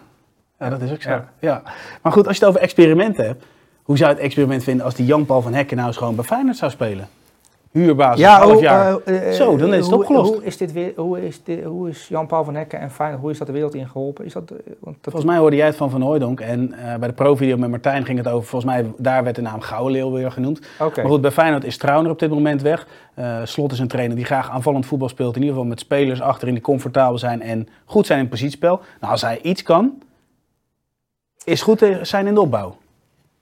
[0.60, 1.10] ja dat is ook zo.
[1.10, 1.30] Ja.
[1.40, 1.62] Ja.
[2.02, 3.46] Maar goed, als je het over experimenten hebt,
[3.84, 6.24] hoe zou je het experiment vinden als die Jan-Paul van Hekken nou eens gewoon bij
[6.26, 7.08] Feyenoord zou spelen?
[7.72, 8.98] Huurbasis, een half jaar.
[9.06, 10.34] eh, eh, Zo, dan is het hoe- opgelost.
[10.34, 13.32] Hoe is, dit weer, hoe is, dit, hoe is Jan-Paul van Hekken en Feyenoord, hoe
[13.32, 14.26] is dat de wereld ingeholpen?
[14.26, 16.96] Is dat, eh, want dat, Volgens mij hoorde jij het van Van Hooijdonk en eh,
[16.96, 20.12] bij de pro-video met Martijn ging het over, volgens mij daar werd de naam Gouwenleeuw
[20.12, 20.60] weer genoemd.
[20.80, 21.02] Oké.
[21.02, 22.88] Maar goed, bij Feyenoord is Trauner op dit moment weg.
[23.14, 26.22] Eh, Slot is een trainer die graag aanvallend voetbal speelt, in ieder geval met spelers
[26.22, 28.80] achterin die comfortabel zijn en goed zijn in positiespel.
[29.00, 29.94] Nou, als hij iets kan,
[31.48, 32.76] is goed zijn in de opbouw.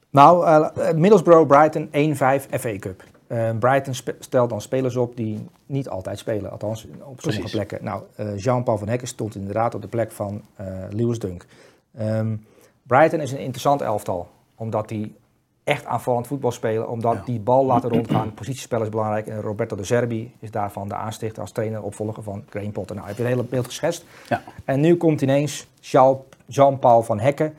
[0.10, 3.04] Nou, eh, Middlesbrough, Brighton 1-5 FA Cup.
[3.28, 7.52] Eh, Brighton stelt dan spelers op die niet altijd spelen, althans op sommige Precies.
[7.52, 7.84] plekken.
[7.84, 11.46] Nou, eh, Jean-Paul van Hekken stond inderdaad op de plek van eh, Lewis Dunk.
[11.98, 12.36] Ehm,
[12.84, 15.15] Brighton is een interessant elftal, omdat die
[15.63, 17.22] echt aanvallend voetbal spelen, omdat Ja.
[17.26, 18.34] die bal laten rondgaan.
[18.34, 22.44] Positiespel is belangrijk en Roberto de Zerbi is daarvan de aanstichter als trainer, opvolger van
[22.50, 22.96] Graham Potter.
[22.96, 24.06] Nou, heb je het hele beeld geschetst.
[24.30, 24.41] Ja.
[24.65, 27.54] En nu komt ineens Jean- Jean-Paul van Hekken,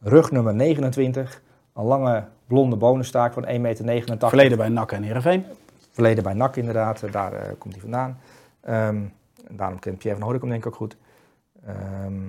[0.00, 1.42] rug nummer 29,
[1.74, 4.16] een lange blonde bonenstaak van 1,89 meter.
[4.18, 5.44] Verleden bij NAC en Heerenveen.
[5.90, 8.18] Verleden bij NAC inderdaad, daar eh, komt hij vandaan.
[8.60, 8.96] Ehm,
[9.50, 10.96] daarom kent Pierre van hem denk ik ook goed.
[11.66, 12.20] Ehm,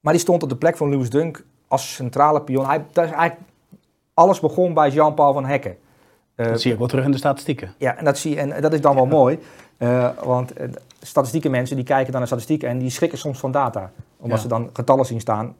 [0.00, 2.66] maar die stond op de plek van Lewis Dunk als centrale pion.
[2.66, 3.40] Hij, dat is eigenlijk,
[4.14, 5.76] alles begon bij Jean-Paul van Hekken.
[6.34, 7.74] Eh, Dat zie je ook wel terug in de statistieken.
[7.78, 9.38] ja, en dat, zie en dat is dan wel mooi.
[9.76, 10.52] eh, want
[11.00, 13.90] statistieke mensen die kijken dan naar statistieken en die schrikken soms van data.
[14.16, 14.42] Omdat Ja.
[14.42, 15.54] ze dan getallen zien staan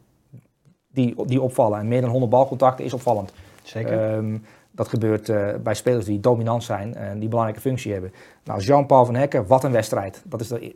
[0.93, 1.79] die, die opvallen.
[1.79, 3.33] En meer dan 100 balcontacten is opvallend.
[3.63, 4.15] Zeker.
[4.15, 4.39] Ehm,
[4.71, 8.13] dat gebeurt eh, bij spelers die dominant zijn en die belangrijke functie hebben.
[8.45, 10.23] Nou, Jean-Paul van Hekken, wat een wedstrijd.
[10.25, 10.75] Dat, is de,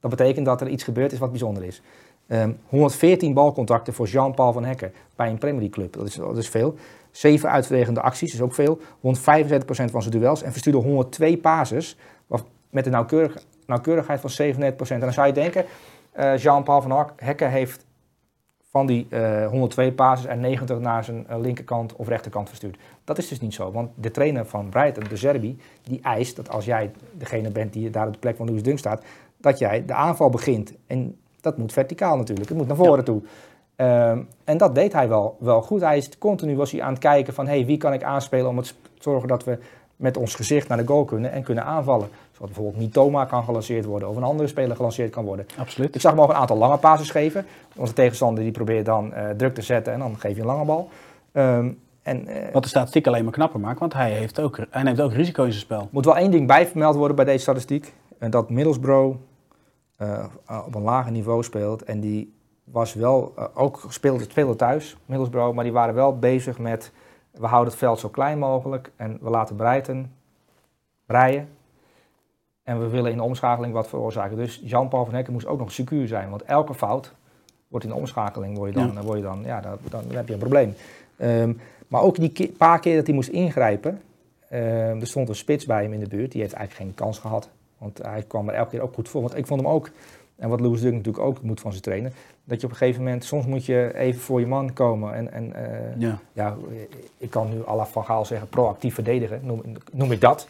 [0.00, 1.82] dat betekent dat er iets gebeurd is wat bijzonder is.
[2.26, 5.92] Ehm, 114 balcontacten voor Jean-Paul van Hekken bij een Premier League club.
[5.92, 6.74] Dat is, dat is veel.
[7.10, 8.78] 7 uitverdedigende acties, is ook veel.
[9.00, 11.96] Won 75% van zijn duels en verstuurde 102 passes
[12.26, 15.00] wat- met een nauwkeurig, nauwkeurigheid van 37%.
[15.00, 15.64] En dan zou je denken,
[16.12, 17.84] eh, Jean-Paul van Hekken heeft
[18.72, 22.78] van die eh, 102 passes en 90 naar zijn eh, linkerkant of rechterkant verstuurd.
[23.04, 26.50] Dat is dus niet zo, want de trainer van Brighton, de Zerbi, die eist dat
[26.50, 29.02] als jij degene bent die daar op de plek van Louis Dunk staat,
[29.36, 30.72] dat jij de aanval begint.
[30.86, 33.22] En dat moet verticaal natuurlijk, het moet naar voren toe.
[33.76, 35.80] Ehm, en dat deed hij wel, wel goed.
[35.80, 38.56] Hij is continu was hij aan het kijken van hey, wie kan ik aanspelen om
[38.56, 39.58] het te zorgen dat we
[39.96, 42.08] met ons gezicht naar de goal kunnen en kunnen aanvallen.
[42.32, 45.46] Zodat bijvoorbeeld Mitoma kan gelanceerd worden of een andere speler gelanceerd kan worden.
[45.58, 45.94] Absoluut.
[45.94, 47.46] Ik zag hem ook een aantal lange passes geven.
[47.76, 50.64] Onze tegenstander die probeert dan eh, druk te zetten en dan geef je een lange
[50.64, 50.88] bal.
[51.32, 51.70] Ehm,
[52.02, 55.00] en eh, Wat de statistiek alleen maar knapper maakt, want hij, heeft ook, hij neemt
[55.00, 55.88] ook risico in zijn spel.
[55.90, 57.94] moet wel één ding bijvermeld worden bij deze statistiek.
[58.18, 59.16] En dat Middlesbrough
[59.96, 60.24] eh,
[60.66, 61.82] op een lager niveau speelt.
[61.82, 66.58] En die was wel, eh, ook speelde, speelde thuis, Middlesbrough, maar die waren wel bezig
[66.58, 66.92] met...
[67.30, 70.12] We houden het veld zo klein mogelijk en we laten Breiten
[71.06, 71.48] rijden.
[72.62, 74.36] En we willen in de omschakeling wat veroorzaken.
[74.36, 76.30] Dus Jean-Paul van Hekken moest ook nog secuur zijn.
[76.30, 77.12] Want elke fout
[77.68, 79.02] wordt in de omschakeling, word je dan, Ja.
[79.02, 80.74] word je dan, ja, dan, dan heb je een probleem.
[81.16, 81.52] Ehm,
[81.88, 84.00] maar ook die ke- paar keer dat hij moest ingrijpen,
[84.48, 86.32] ehm, er stond een spits bij hem in de buurt.
[86.32, 87.48] Die heeft eigenlijk geen kans gehad.
[87.78, 89.20] Want hij kwam er elke keer ook goed voor.
[89.20, 89.90] Want ik vond hem ook,
[90.36, 92.12] en wat Louis Dunk natuurlijk ook moet van zijn trainen,
[92.44, 95.14] dat je op een gegeven moment, soms moet je even voor je man komen.
[95.14, 96.18] En, en eh, Ja.
[96.32, 96.56] ja,
[97.18, 100.48] ik kan nu à la Van Gaal zeggen, proactief verdedigen, noem, noem ik dat.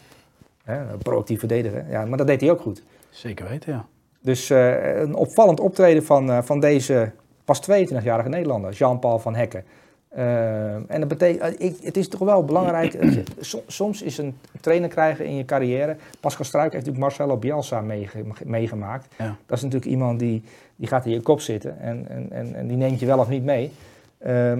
[0.63, 2.83] Hè, proactief verdedigen, ja, maar dat deed hij ook goed.
[3.09, 3.85] Zeker weten, ja.
[4.19, 7.11] Dus eh, een opvallend optreden van, eh, van deze
[7.45, 9.63] pas 22-jarige Nederlander, Jean-Paul van Hekken.
[10.09, 12.97] Eh, en dat betekent, ik, het is toch wel belangrijk,
[13.39, 15.95] so- soms is een trainer krijgen in je carrière.
[16.19, 19.07] Pascal Struik heeft natuurlijk Marcelo Bielsa meege- meegemaakt.
[19.17, 19.35] Ja.
[19.45, 20.43] Dat is natuurlijk iemand die,
[20.75, 23.29] die gaat in je kop zitten en, en, en, en die neemt je wel of
[23.29, 23.71] niet mee.
[24.17, 24.59] Ehm,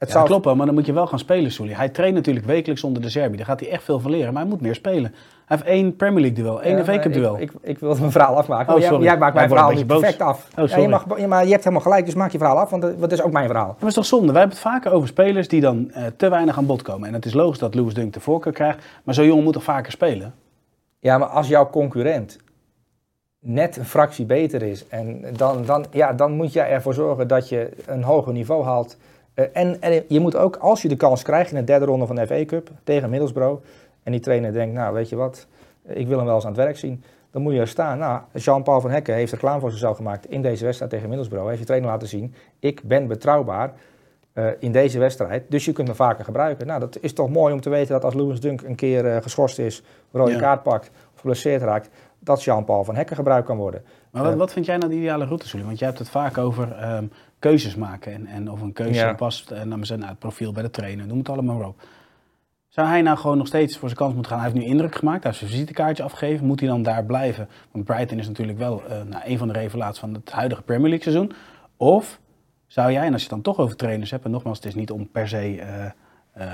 [0.00, 1.76] het Ja, zou klopt wel, maar dan moet je wel gaan spelen, Soelie.
[1.76, 3.36] Hij traint natuurlijk wekelijks onder de Serbi.
[3.36, 5.14] Daar gaat hij echt veel van leren, maar hij moet meer spelen.
[5.44, 7.34] Hij heeft één Premier League duel, één Ja, FA Cup duel.
[7.34, 8.74] Ik, ik, ik wilde mijn verhaal afmaken.
[8.74, 9.04] Oh, jij, sorry.
[9.04, 10.00] jij maakt mijn verhaal niet boos.
[10.00, 10.48] perfect af.
[10.58, 13.00] Oh, Ja, je, mag, maar je hebt helemaal gelijk, dus maak je verhaal af, want
[13.00, 13.66] dat, is ook mijn verhaal.
[13.66, 14.32] Maar dat is toch zonde?
[14.32, 17.08] Wij hebben het vaker over spelers die dan eh, te weinig aan bod komen.
[17.08, 19.64] En het is logisch dat Louis Dunk de voorkeur krijgt, maar zo'n jongen moet toch
[19.64, 20.34] vaker spelen?
[20.98, 22.38] Ja, maar als jouw concurrent
[23.40, 27.48] net een fractie beter is, en dan, dan, ja, dan moet je ervoor zorgen dat
[27.48, 28.96] je een hoger niveau haalt.
[29.40, 32.06] Eh, en, en je moet ook, als je de kans krijgt in de derde ronde
[32.06, 33.62] van de FA Cup tegen Middlesbrough,
[34.02, 35.46] en die trainer denkt, nou weet je wat,
[35.86, 37.98] ik wil hem wel eens aan het werk zien, dan moet je er staan.
[37.98, 41.46] Nou, Jean-Paul van Hekken heeft reclame voor zichzelf gemaakt in deze wedstrijd tegen Middlesbrough.
[41.48, 43.72] Hij heeft je trainer laten zien, ik ben betrouwbaar
[44.32, 46.66] eh, in deze wedstrijd, dus je kunt me vaker gebruiken.
[46.66, 49.22] Nou, dat is toch mooi om te weten dat als Louis Dunk een keer eh,
[49.22, 50.38] geschorst is, rode Ja.
[50.38, 53.82] kaart pakt of geblesseerd raakt, dat Jean-Paul van Hekken gebruikt kan worden.
[54.10, 55.66] Maar wat, wat vind jij nou de ideale route, Soelie?
[55.66, 57.04] Want jij hebt het vaak over ehm,
[57.40, 58.12] keuzes maken.
[58.12, 59.12] En, en of een keuze Ja.
[59.12, 61.06] past eh, naar zijn- naar het profiel bij de trainer.
[61.06, 61.82] Noem het allemaal maar op.
[62.68, 64.40] Zou hij nou gewoon nog steeds voor zijn kans moeten gaan?
[64.40, 66.46] Hij heeft nu indruk gemaakt, hij heeft zijn visitekaartje afgegeven.
[66.46, 67.48] Moet hij dan daar blijven?
[67.70, 70.88] Want Brighton is natuurlijk wel eh, nou, een van de revelaties van het huidige Premier
[70.88, 71.32] League seizoen.
[71.76, 72.20] Of
[72.66, 74.74] zou jij, en als je het dan toch over trainers hebt, en nogmaals, het is
[74.74, 75.60] niet om per se
[76.32, 76.52] eh,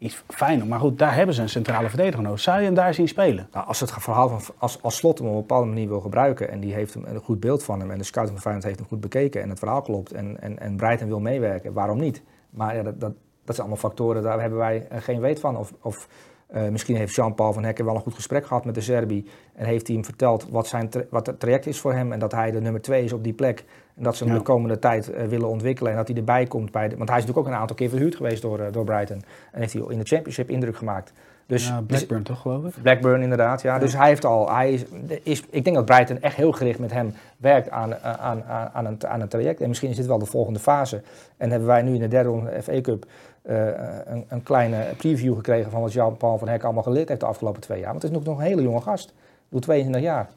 [0.00, 2.40] iets fijn, maar goed, daar hebben ze een centrale verdediger nodig.
[2.40, 3.48] Zou je hem daar zien spelen?
[3.52, 6.50] Nou, als het verhaal van als, als Slot hem op een bepaalde manier wil gebruiken
[6.50, 8.78] en die heeft hem een goed beeld van hem en de scouting van Feyenoord heeft
[8.78, 12.22] hem goed bekeken en het verhaal klopt en, en, en Breiten wil meewerken, waarom niet?
[12.50, 13.12] Maar ja, dat, dat,
[13.44, 15.56] dat zijn allemaal factoren, daar hebben wij eh, geen weet van.
[15.56, 16.08] Of, of
[16.46, 19.66] eh, misschien heeft Jean-Paul van Hekken wel een goed gesprek gehad met de Serbi en
[19.66, 22.50] heeft hij hem verteld wat, zijn wat het traject is voor hem en dat hij
[22.50, 23.64] de nummer twee is op die plek
[24.00, 24.38] en dat ze hem Ja.
[24.38, 27.18] de komende tijd eh, willen ontwikkelen en dat hij erbij komt bij de, want hij
[27.18, 29.82] is natuurlijk ook een aantal keer verhuurd geweest door, eh, door Brighton en heeft hij
[29.88, 31.12] in de Championship indruk gemaakt.
[31.46, 32.82] Dus, ja, dus- Blackburn toch, geloof ik?
[32.82, 33.74] Blackburn inderdaad, ja.
[33.74, 33.80] Ja.
[33.80, 34.84] Dus hij heeft al, hij is,
[35.22, 38.86] is, ik denk dat Brighton echt heel gericht met hem werkt aan, aan, aan, aan,
[38.86, 39.60] een, aan een traject.
[39.60, 41.02] En misschien is dit wel de volgende fase.
[41.36, 43.06] En hebben wij nu in de derde ronde FA Cup
[43.42, 43.66] eh,
[44.04, 47.60] een, een kleine preview gekregen van wat Jean-Paul van Hek allemaal geleerd heeft de afgelopen
[47.60, 47.90] twee jaar.
[47.90, 49.12] Want het is nog, nog een hele jonge gast.
[49.48, 50.28] Bedoel, 22 jaar.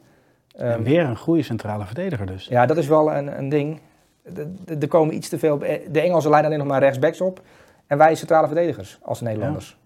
[0.54, 2.46] En Ehm, weer een goede centrale verdediger dus.
[2.46, 3.80] ja, dat is wel een, een ding.
[4.22, 5.58] De- de- Er komen iets te veel.
[5.58, 7.40] De Engelsen leiden alleen nog maar rechtsbacks op.
[7.86, 9.78] En wij centrale verdedigers als Nederlanders.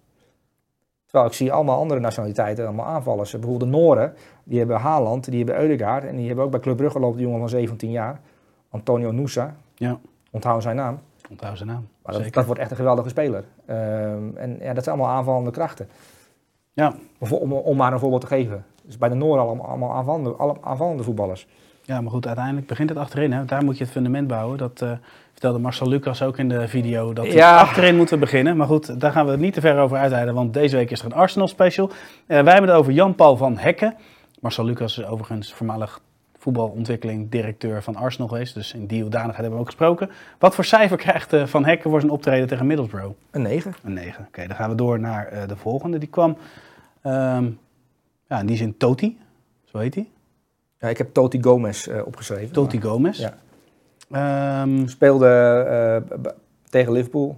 [1.04, 3.31] Terwijl ik zie allemaal andere nationaliteiten, allemaal aanvallers.
[3.33, 6.04] Bijvoorbeeld de Noren, die hebben Haaland, die hebben Eudegaard.
[6.04, 8.20] En die hebben ook bij Club Brugge loopt die jongen van 17 jaar.
[8.70, 9.54] Antonio Nusa.
[9.74, 9.98] Ja.
[10.31, 11.00] Onthoud zijn naam.
[11.31, 11.88] Onthoud zijn naam.
[12.02, 13.44] Maar dat, wordt echt een geweldige speler.
[13.66, 15.88] Ehm, en ja, dat zijn allemaal aanvallende krachten.
[16.72, 16.94] Ja.
[17.18, 18.64] Om, om, om maar een voorbeeld te geven.
[18.88, 21.46] Dus bij de Noren allemaal, allemaal aanvallende, alle- aanvallende voetballers.
[21.83, 23.33] Ja, maar goed, uiteindelijk begint het achterin.
[23.33, 23.44] Hè?
[23.44, 24.59] Daar moet je het fundament bouwen.
[24.59, 24.90] Dat eh,
[25.33, 27.12] vertelde Marcel Lucas ook in de video.
[27.12, 27.59] Dat Ja.
[27.59, 28.57] achterin moeten we beginnen.
[28.57, 30.35] Maar goed, daar gaan we het niet te ver over uitweiden.
[30.35, 31.88] Want deze week is er een Arsenal special.
[32.27, 33.94] Eh, wij hebben het over Jan-Paul van Hekken.
[34.40, 36.01] Marcel Lucas is overigens voormalig
[36.38, 38.55] voetbalontwikkeling directeur van Arsenal geweest.
[38.55, 40.11] Dus in die hoedanigheid hebben we ook gesproken.
[40.38, 43.14] Wat voor cijfer krijgt eh, Van Hekken voor zijn optreden tegen Middlesbrough?
[43.31, 43.74] Een 9.
[43.85, 44.24] Een 9.
[44.29, 45.98] Oké, dan gaan we door naar de volgende.
[45.98, 46.37] Die kwam,
[47.03, 47.44] ehm,
[48.29, 49.19] ja, in die zin Toti.
[49.64, 50.09] Zo heet hij.
[50.79, 52.53] Ja, ik heb Toti Gomez eh, opgeschreven.
[52.53, 53.19] Toti Gomez.
[53.19, 53.35] Ja.
[54.11, 56.31] Ehm, Speelde eh,
[56.71, 57.37] tegen Liverpool,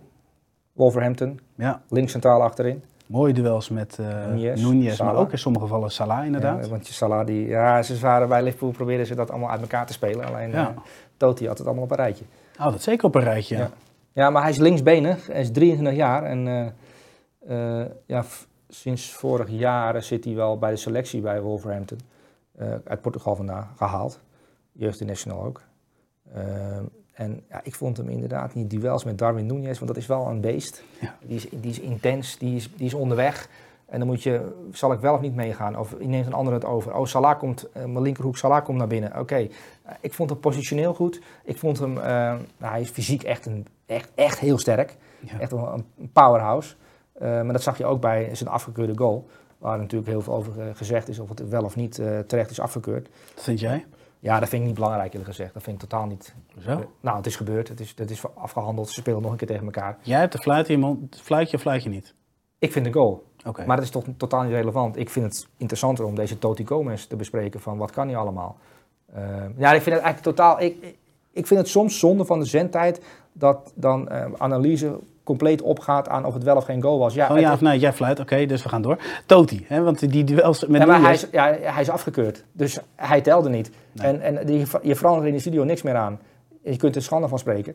[0.72, 2.82] Wolverhampton, ja, links centraal achterin.
[3.06, 6.64] mooie duels met eh Nunez, Nunez, maar ook in sommige gevallen Salah inderdaad.
[6.64, 9.60] Ja, want je Salah, die, ja, ze waren bij Liverpool probeerden ze dat allemaal uit
[9.60, 10.26] elkaar te spelen.
[10.26, 10.74] Alleen Ja.
[11.16, 12.24] Totti had het allemaal op een rijtje.
[12.58, 13.56] Oh, dat zeker op een rijtje.
[13.56, 13.70] Ja.
[14.12, 14.30] Ja.
[14.30, 15.26] Maar hij is linksbenig.
[15.26, 16.72] Hij is 23 jaar en
[18.06, 18.24] ja,
[18.70, 21.98] sinds vorig jaar zit hij wel bij de selectie bij Wolverhampton.
[22.56, 24.20] Eh, uit Portugal vandaan gehaald.
[24.72, 25.60] Jeugd international ook.
[26.32, 26.42] Eh,
[27.12, 30.26] En ja, ik vond hem inderdaad niet duels met Darwin Nunez, want dat is wel
[30.26, 30.82] een beest.
[31.00, 31.16] Ja.
[31.26, 33.48] Die, is, die is intens, die is, die is onderweg.
[33.86, 35.78] En dan moet je, zal ik wel of niet meegaan?
[35.78, 36.94] Of neemt een ander het over?
[36.94, 39.18] Oh, Salah komt, eh, mijn linkerhoek Salah komt naar binnen.
[39.18, 39.34] Oké,
[39.82, 41.20] Eh, ik vond hem positioneel goed.
[41.44, 44.96] Ik vond hem, nou, hij is fysiek echt, een, echt, echt heel sterk.
[45.20, 45.38] Ja.
[45.40, 46.74] Echt wel een powerhouse.
[47.20, 49.28] Eh, maar dat zag je ook bij zijn afgekeurde goal.
[49.58, 52.50] Waar natuurlijk heel veel over eh, gezegd is of het wel of niet eh, terecht
[52.50, 53.08] is afgekeurd.
[53.34, 53.86] Dat vind jij?
[54.18, 55.54] Ja, dat vind ik niet belangrijk eerlijk gezegd.
[55.54, 56.34] Dat vind ik totaal niet.
[56.58, 56.90] Zo?
[57.00, 57.68] Nou, het is gebeurd.
[57.68, 58.88] Het is, het is afgehandeld.
[58.88, 59.98] Ze spelen nog een keer tegen elkaar.
[60.02, 61.20] Jij hebt de fluit in je mond.
[61.22, 62.14] Fluit je of fluit je niet?
[62.58, 63.24] Ik vind een goal.
[63.66, 64.96] Maar dat is toch totaal niet relevant.
[64.96, 68.56] Ik vind het interessanter om deze Toti Gomez te bespreken van wat kan hij allemaal.
[69.12, 69.22] Eh,
[69.56, 70.60] ja, ik vind het eigenlijk totaal...
[70.60, 70.96] Ik,
[71.32, 73.02] ik vind het soms zonde van de zendtijd
[73.32, 74.98] dat dan eh, analyse
[75.30, 77.14] compleet opgaat aan of het wel of geen goal was.
[77.14, 78.20] Ja, Gewoon ja of nee, jij fluit.
[78.20, 78.98] Oké, dus we gaan door.
[79.26, 82.44] Toti, hè, want die duels met ja, maar hij is, ja, hij is afgekeurd.
[82.52, 83.70] Dus hij telde niet.
[83.92, 84.06] Nee.
[84.06, 86.18] En, en die, je verandert in de studio niks meer aan.
[86.62, 87.74] Je kunt er schande van spreken.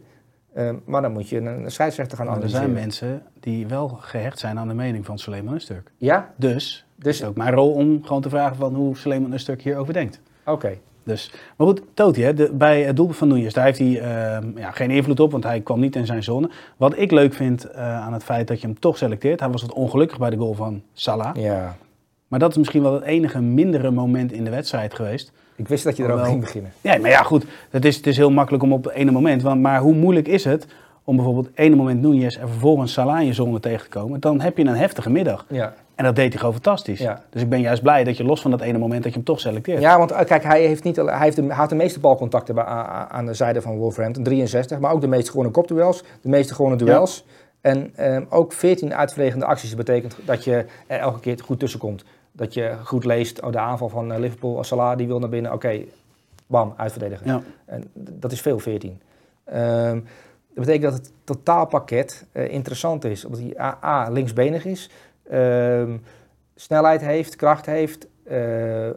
[0.53, 2.73] Eh, maar dan moet je een, scheidsrechter gaan Maar er analyseren.
[2.73, 5.91] zijn mensen die wel gehecht zijn aan de mening van Suleiman Usturk.
[5.97, 6.33] Ja?
[6.35, 9.93] Dus Dus, is ook mijn rol om gewoon te vragen van hoe Suleiman Usturk hierover
[9.93, 10.21] denkt.
[10.45, 10.77] oké.
[11.05, 14.57] Dus, maar goed, Toti, hè, de, bij het doelpunt van Nunez, daar heeft hij ehm,
[14.57, 16.49] ja, geen invloed op, want hij kwam niet in zijn zone.
[16.77, 19.61] Wat ik leuk vind eh, aan het feit dat je hem toch selecteert, hij was
[19.61, 21.35] wat ongelukkig bij de goal van Salah.
[21.35, 21.75] Ja.
[22.27, 25.31] Maar dat is misschien wel het enige mindere moment in de wedstrijd geweest.
[25.55, 26.29] Ik wist dat je erover Wel.
[26.29, 26.71] ging beginnen.
[26.81, 29.41] Ja, maar ja, goed, het is, het is heel makkelijk om op het ene moment,
[29.41, 30.67] want, maar hoe moeilijk is het
[31.03, 34.19] om bijvoorbeeld ene moment Nunez en vervolgens Salah in je zone tegen te komen?
[34.19, 35.45] Dan heb je een heftige middag.
[35.49, 35.73] Ja.
[35.95, 36.99] En dat deed hij gewoon fantastisch.
[36.99, 37.21] Ja.
[37.29, 39.27] Dus ik ben juist blij dat je los van dat ene moment dat je hem
[39.27, 39.81] toch selecteert.
[39.81, 42.55] Ja, want eh, kijk, hij heeft, niet, hij heeft de, hij had de meeste balcontacten
[42.55, 46.53] bij, aan de zijde van Wolverhampton, 63, maar ook de meeste gewone kopduels, de meeste
[46.53, 47.25] gewone duels.
[47.61, 49.69] En ehm, ook 14 uitverregende acties.
[49.69, 52.03] Dat betekent dat je er elke keer goed tussen komt.
[52.31, 55.53] Dat je goed leest, oh, de aanval van eh, Liverpool, Salah die wil naar binnen,
[55.53, 55.81] oké,
[56.47, 57.27] bam, uitverdedigen.
[57.27, 57.41] Ja.
[57.65, 59.01] En dat is veel, 14.
[59.43, 59.99] Ehm,
[60.53, 63.25] dat betekent dat het totaalpakket eh, interessant is.
[63.25, 64.89] Omdat hij A, A, linksbenig is,
[65.29, 65.97] ehm,
[66.55, 68.87] snelheid heeft, kracht heeft eh,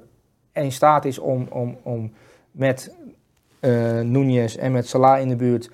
[0.52, 2.12] en in staat is om, om, om
[2.50, 2.94] met
[3.60, 5.70] eh Nunez en met Salah in de buurt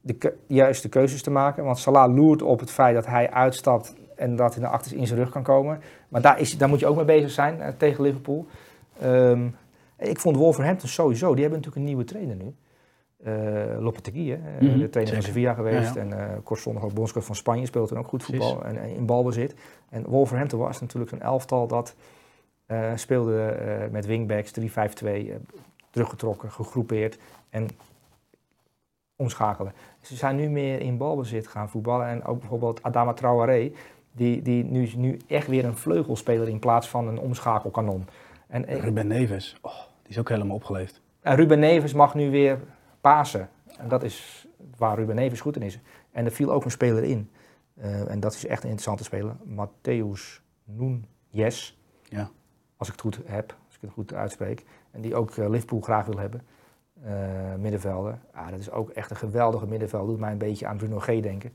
[0.00, 1.64] de juiste keuzes te maken.
[1.64, 5.06] Want Salah loert op het feit dat hij uitstapt en dat hij naar achter in
[5.06, 5.80] zijn rug kan komen.
[6.08, 8.46] Maar daar, is, daar moet je ook mee bezig zijn eh, tegen Liverpool.
[9.00, 9.46] Ehm,
[9.98, 12.54] ik vond Wolverhampton sowieso, die hebben natuurlijk een nieuwe trainer nu.
[13.24, 13.32] Eh
[13.80, 15.22] Lopetegui, hè, eh, Mhm, de trainer van.
[15.22, 15.94] Sevilla geweest.
[15.94, 18.88] Ja, En eh kortstondig ook bondscoach van Spanje, speelt dan ook goed voetbal en, en
[18.88, 19.54] in balbezit.
[19.90, 21.94] En Wolverhampton was natuurlijk zo'n elftal dat
[22.94, 23.56] speelde
[23.90, 24.62] met wingbacks 3-5-2,
[25.30, 25.34] eh,
[25.90, 27.18] teruggetrokken, gegroepeerd
[27.50, 27.68] en
[29.16, 29.72] omschakelen.
[30.00, 32.06] Ze zijn nu meer in balbezit gaan voetballen.
[32.06, 33.72] En ook bijvoorbeeld Adama Traoré,
[34.12, 38.06] die, die nu, nu echt weer een vleugelspeler in plaats van een omschakelkanon.
[38.46, 41.00] En Ruben Neves, oh, die is ook helemaal opgeleefd.
[41.20, 42.58] en Ruben Neves mag nu weer
[43.04, 43.48] pasen.
[43.78, 45.78] En dat is waar Ruben Neves goed in is.
[46.12, 47.30] En er viel ook een speler in.
[47.74, 49.36] Eh, en dat is echt een interessante speler.
[49.46, 51.78] Matthäus Nunes.
[52.02, 52.30] Ja.
[52.76, 54.64] Als ik het goed heb, als ik het goed uitspreek.
[54.90, 56.42] En die ook eh, Liverpool graag wil hebben.
[57.02, 57.12] Eh,
[57.58, 58.18] middenvelder.
[58.32, 60.08] Ah, dat is ook echt een geweldige middenvelder.
[60.08, 61.52] Doet mij een beetje aan Bruno G denken.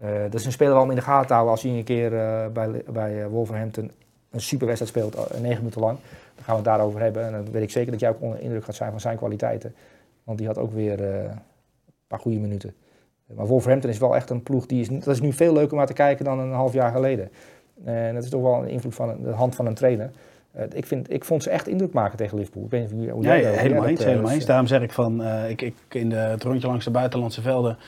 [0.00, 2.10] Dat is een speler om in de gaten te houden als hij een keer
[2.52, 3.90] bij, bij Wolverhampton
[4.30, 5.98] een superwedstrijd speelt, negen minuten lang.
[6.34, 7.26] Dan gaan we het daarover hebben.
[7.26, 9.74] En dan weet ik zeker dat jij ook onder indruk gaat zijn van zijn kwaliteiten.
[10.26, 11.38] Want die had ook weer eh, een
[12.06, 12.74] paar goede minuten.
[13.34, 15.78] Maar Wolverhampton is wel echt een ploeg die is, dat is nu veel leuker om
[15.78, 17.30] naar te kijken dan een half jaar geleden.
[17.84, 20.10] En dat is toch wel een invloed van de hand van een trainer.
[20.52, 22.64] Eh, ik, vind, ik vond ze echt indruk maken tegen Liverpool.
[22.64, 24.00] Ik weet niet hoe, Ja, jij ja, helemaal eens.
[24.00, 24.46] eh, helemaal eens.
[24.46, 27.78] Daarom zeg ik van, eh, ik, ik, in de, het rondje langs de buitenlandse velden,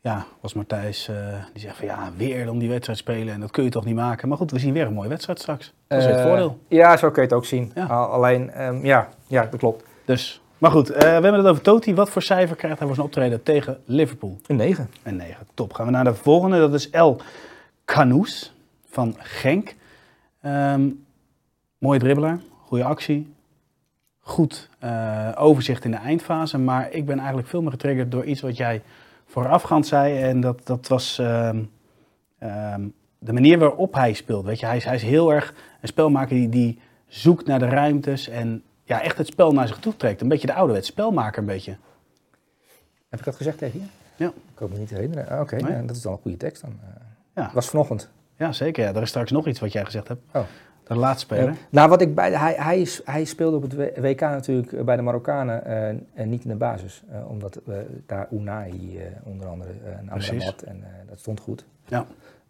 [0.00, 1.16] ja, was Martijs, eh,
[1.52, 3.94] die zegt van ja, weer om die wedstrijd spelen en dat kun je toch niet
[3.94, 4.28] maken.
[4.28, 5.74] Maar goed, we zien weer een mooie wedstrijd straks.
[5.86, 6.58] Dat is het Eh, voordeel.
[6.68, 7.72] Ja, zo kun je het ook zien.
[7.74, 7.86] Ja.
[7.86, 9.84] Alleen, ehm, ja, ja, dat klopt.
[10.04, 11.94] Dus, maar goed, eh, we hebben het over Toti.
[11.94, 14.38] Wat voor cijfer krijgt hij voor zijn optreden tegen Liverpool?
[14.46, 14.90] Een 9.
[15.02, 15.46] Een 9.
[15.54, 15.72] Top.
[15.72, 16.58] Gaan we naar de volgende.
[16.58, 17.20] Dat is El
[17.84, 18.52] Canoes
[18.86, 19.74] van Genk.
[20.40, 20.88] Ehm,
[21.78, 22.40] mooie dribbelaar.
[22.66, 23.34] Goede actie.
[24.20, 26.58] Goed eh, overzicht in de eindfase.
[26.58, 28.82] Maar ik ben eigenlijk veel meer getriggerd door iets wat jij
[29.26, 30.22] voorafgaand zei.
[30.22, 31.62] En dat, dat was ehm,
[32.38, 32.82] ehm,
[33.18, 34.44] de manier waarop hij speelt.
[34.44, 37.68] Weet je, hij, is, hij is heel erg een spelmaker die, die zoekt naar de
[37.68, 38.28] ruimtes.
[38.28, 40.20] En ja, echt het spel naar zich toe trekt.
[40.20, 41.76] Een beetje de ouderwets spelmaker een beetje.
[43.08, 43.86] Heb ik dat gezegd tegen je?
[44.16, 44.26] Ja.
[44.26, 45.28] Ik kan me niet herinneren.
[45.28, 45.72] Ah, Oké, Nee?
[45.72, 46.78] ja, dat is dan een goede tekst dan.
[46.82, 46.88] Eh,
[47.34, 47.50] Ja.
[47.54, 48.10] was vanochtend.
[48.36, 48.84] Ja, zeker.
[48.84, 48.94] Ja.
[48.94, 50.20] Er is straks nog iets wat jij gezegd hebt.
[50.32, 50.42] Oh.
[50.84, 51.44] De laatste speler.
[51.50, 51.54] Ja.
[51.70, 55.02] Nou, wat ik bij, hij, hij, hij speelde op het WK natuurlijk eh, bij de
[55.02, 57.02] Marokkanen eh, en niet in de basis.
[57.28, 60.10] omdat eh, daar Unai onder andere uh, een.
[60.10, 61.64] Amrabat en dat stond goed.
[61.86, 62.06] Ja.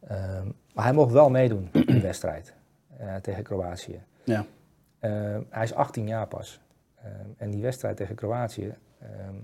[0.08, 2.54] Ehm, maar hij mocht wel meedoen in de wedstrijd
[3.22, 4.00] tegen Kroatië.
[4.24, 4.44] Ja.
[5.04, 6.60] Ehm, hij is 18 jaar pas.
[7.02, 9.34] Ehm, en die wedstrijd tegen Kroatië, ehm,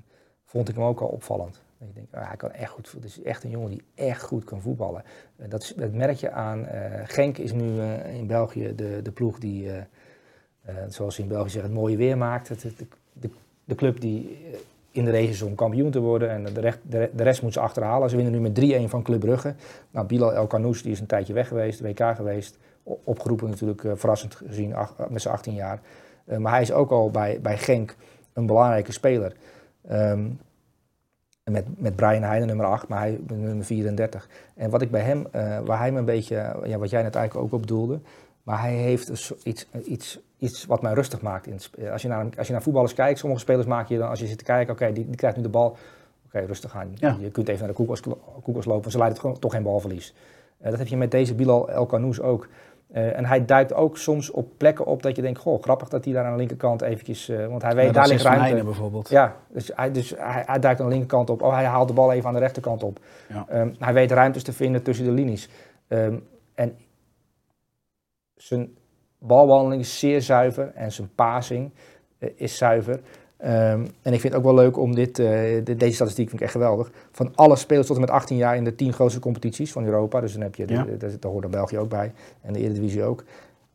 [0.45, 1.63] vond ik hem ook al opvallend.
[1.79, 2.93] Dat je denkt, ah, hij kan echt goed.
[2.93, 5.03] Het is echt een jongen die echt goed kan voetballen.
[5.37, 6.67] Dat, is- dat merk je aan.
[6.67, 11.29] eh, Genk is nu eh, in België de, de ploeg die, eh, zoals ze in
[11.29, 12.63] België zeggen, het mooie weer maakt.
[12.63, 13.31] De,
[13.65, 14.47] de, club die
[14.91, 16.31] in de is om kampioen te worden.
[16.31, 18.11] En de, de, rest moet ze achterhalen.
[18.11, 19.55] Ze winnen nu met 3-1 van Club Brugge.
[19.91, 22.59] Nou, Bilal El Kanous is een tijdje weg geweest, WK geweest.
[22.83, 25.81] Opgeroepen natuurlijk, eh, verrassend gezien, ach- met zijn 18 jaar.
[26.25, 27.97] Eh, maar hij is ook al bij, bij Genk
[28.33, 29.37] een belangrijke speler.
[29.89, 30.29] Ehm,
[31.45, 34.29] met, met Brian Heijnen nummer 8, maar hij nummer 34.
[34.55, 37.15] En wat ik bij hem, eh, waar hij me een beetje, ja, wat jij net
[37.15, 38.01] eigenlijk ook op bedoelde,
[38.43, 41.47] maar hij heeft so- iets, iets, iets wat mij rustig maakt.
[41.47, 44.09] In het als, je naar, als je naar voetballers kijkt, sommige spelers maak je dan,
[44.09, 45.77] als je zit te kijken, oké, die, die krijgt nu de bal,
[46.27, 46.91] oké, rustig aan.
[46.95, 47.17] Ja.
[47.21, 47.75] Je kunt even naar de
[48.43, 50.15] koelkast lopen, ze het gewoon toch geen balverlies.
[50.59, 52.49] Eh, dat heb je met deze Bilal El Kanous ook.
[52.93, 56.05] Eh, en hij duikt ook soms op plekken op dat je denkt, goh, grappig dat
[56.05, 58.65] hij daar aan de linkerkant eventjes, eh, want hij weet, Ja, daar ligt ruimte.
[58.65, 59.09] Bijvoorbeeld.
[59.09, 61.43] Ja, dus, hij, dus hij, hij duikt aan de linkerkant op.
[61.43, 62.99] Oh, hij haalt de bal even aan de rechterkant op.
[63.29, 63.45] Ja.
[63.49, 65.49] Ehm, hij weet ruimtes te vinden tussen de linies.
[65.89, 66.19] Ehm,
[66.55, 66.77] en
[68.35, 68.77] zijn
[69.19, 71.71] balbehandeling is zeer zuiver en zijn passing
[72.19, 73.01] eh, is zuiver.
[73.41, 75.27] Ehm, en ik vind het ook wel leuk om dit, eh,
[75.65, 76.91] de- deze statistiek vind ik echt geweldig.
[77.13, 80.21] Van alle spelers tot en met 18 jaar in de 10 grootste competities van Europa.
[80.21, 80.83] Dus dan heb je, Ja.
[80.83, 83.25] de- de- daar hoort dan België ook bij en de Eredivisie ook.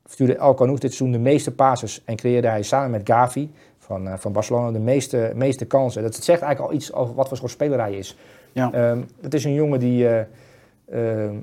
[0.06, 4.17] Stuurde El dit seizoen de meeste passes en creëerde hij samen met Gavi van, eh,
[4.17, 6.01] van Barcelona de meeste, meeste kansen.
[6.04, 8.17] Dat zegt eigenlijk al iets over wat voor soort speler hij is.
[8.51, 8.71] Ja.
[8.73, 10.25] Ehm, het is een jongen die, eh,
[11.25, 11.36] ehm,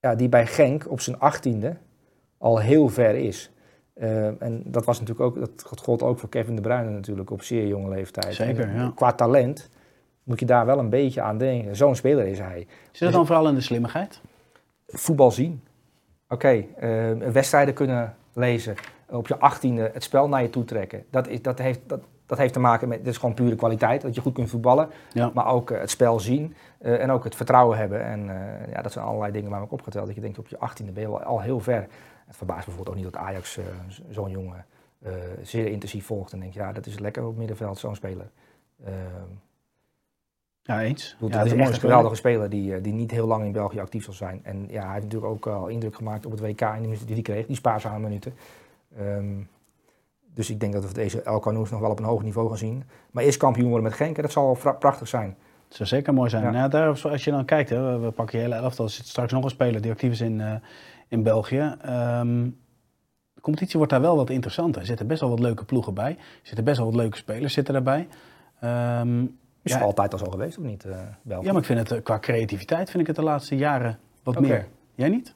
[0.00, 1.76] ja, die bij Genk op zijn achttiende
[2.38, 3.50] al heel ver is.
[4.00, 7.42] Ehm, en dat was natuurlijk ook, dat gold ook voor Kevin de Bruyne natuurlijk op
[7.42, 8.34] zeer jonge leeftijd.
[8.34, 8.92] Zeker, En, ja.
[8.94, 9.68] Qua talent
[10.22, 11.76] moet je daar wel een beetje aan denken.
[11.76, 12.66] Zo'n speler is hij.
[12.90, 14.20] Zit het dan vooral in de slimmigheid?
[14.86, 15.62] Voetbal zien.
[16.28, 18.74] Oké, ehm, wedstrijden kunnen lezen.
[19.08, 21.04] Op je achttiende het spel naar je toe trekken.
[21.10, 24.02] Dat, is, dat, heeft, dat, dat heeft te maken met, dit is gewoon pure kwaliteit.
[24.02, 24.88] Dat je goed kunt voetballen.
[25.12, 25.30] Ja.
[25.34, 28.04] Maar ook eh, het spel zien eh, en ook het vertrouwen hebben.
[28.04, 30.06] En eh, ja, dat zijn allerlei dingen waar ik opgeteld.
[30.06, 31.86] Dat je denkt op je achttiende ben je al heel ver.
[32.30, 33.64] Het verbaast me bijvoorbeeld ook niet dat Ajax eh,
[34.08, 34.66] zo'n jongen
[34.98, 35.12] eh,
[35.42, 36.32] zeer intensief volgt.
[36.32, 38.30] En denkt, ja, dat is lekker op het middenveld, zo'n speler.
[38.84, 38.94] Ehm,
[40.62, 41.16] Ja, eens.
[41.20, 43.44] ja, het is een echt mooie een geweldige speler die, eh, die niet heel lang
[43.44, 44.40] in België actief zal zijn.
[44.42, 47.06] En ja, hij heeft natuurlijk ook al indruk gemaakt op het WK in de minuten
[47.06, 48.34] die hij kreeg, die spaarzame minuten.
[48.96, 49.42] Ehm,
[50.34, 52.58] dus ik denk dat we deze El Canoes nog wel op een hoog niveau gaan
[52.58, 52.84] zien.
[53.10, 55.36] Maar eerst kampioen worden met Genk, dat zal prachtig zijn.
[55.68, 56.42] Het zou zeker mooi zijn.
[56.42, 56.50] Ja.
[56.50, 58.84] Nou, daar, als je dan kijkt, hè, we, pakken je hele elftal.
[58.84, 60.60] Er zit straks nog een speler die actief is in,
[61.10, 61.74] in België.
[61.82, 62.48] Ehm,
[63.34, 64.80] de competitie wordt daar wel wat interessanter.
[64.80, 66.10] Er zitten best wel wat leuke ploegen bij.
[66.10, 68.08] Er zitten best wel wat leuke spelers zitten daarbij.
[68.60, 69.22] Ehm,
[69.62, 69.76] Is Ja.
[69.78, 71.44] het altijd al zo geweest, of niet, eh België?
[71.46, 74.40] ja, maar ik vind het eh, qua creativiteit vind ik het de laatste jaren wat
[74.40, 74.66] meer.
[74.94, 75.34] Jij niet?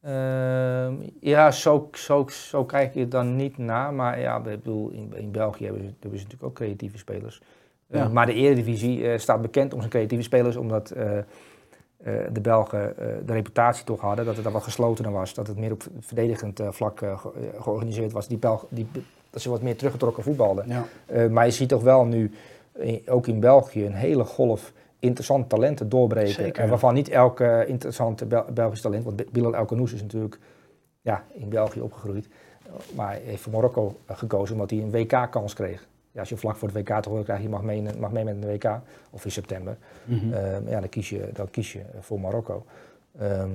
[0.00, 3.94] Ehm, ja, zo, zo, zo kijk je het dan niet naar.
[3.94, 7.40] Maar ja, ik bedoel, in, in België hebben ze, hebben ze natuurlijk ook creatieve spelers.
[7.88, 10.94] Eh, maar de Eredivisie eh, staat bekend om zijn creatieve spelers, omdat
[12.32, 15.34] de Belgen eh, de reputatie toch hadden dat het daar wat geslotener was.
[15.34, 18.28] Dat het meer op verdedigend eh, vlak eh, ge- eh, georganiseerd was.
[18.28, 18.88] Die Belg, die,
[19.30, 20.68] dat ze wat meer teruggetrokken voetbalden.
[20.68, 20.84] Ja.
[21.06, 22.30] Eh, maar je ziet toch wel nu,
[22.72, 26.32] eh, ook in België, een hele golf interessante talenten doorbreken.
[26.32, 26.62] Zeker.
[26.62, 30.38] Eh, waarvan niet elk eh, interessante Bel Belgisch talent, want Bilal El is natuurlijk
[31.00, 32.28] ja, in België opgegroeid.
[32.94, 35.86] Maar heeft voor Marokko eh, gekozen omdat hij een WK-kans kreeg.
[36.12, 38.24] Ja, als je vlak voor het WK te horen krijgt, je mag mee, mag mee
[38.24, 39.76] met een WK, of in september.
[40.04, 40.32] Mhm.
[40.32, 42.64] Ehm, ja, dan kies je, dan kies je voor Marokko.
[43.18, 43.50] Ehm,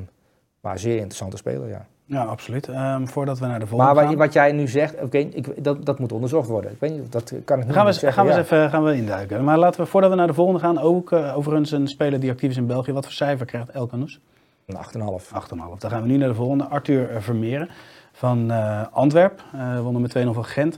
[0.60, 1.86] maar zeer interessante speler, ja.
[2.06, 2.67] ja, absoluut.
[2.67, 4.24] Ehm, voordat we naar de volgende Maar wat, gaan.
[4.26, 6.72] wat jij nu zegt, oké, ik, dat, dat moet onderzocht worden.
[6.72, 8.13] Ik weet niet, dat kan ik niet Gaan we, zeggen.
[8.13, 9.43] gaan we eens even gaan we induiken.
[9.43, 12.32] Maar laten we, voordat we naar de volgende gaan, ook uh, overigens een speler die
[12.32, 12.91] actief is in België.
[12.91, 14.20] Wat voor cijfer krijgt El Canoes?
[14.65, 15.26] Een 8,5.
[15.26, 15.78] 8,5.
[15.78, 16.63] Dan gaan we nu naar de volgende.
[16.63, 17.70] Arthur eh, Vermeeren
[18.12, 19.43] van uh, Antwerp.
[19.56, 20.78] Uh, wonnen met 2-0 van Gent.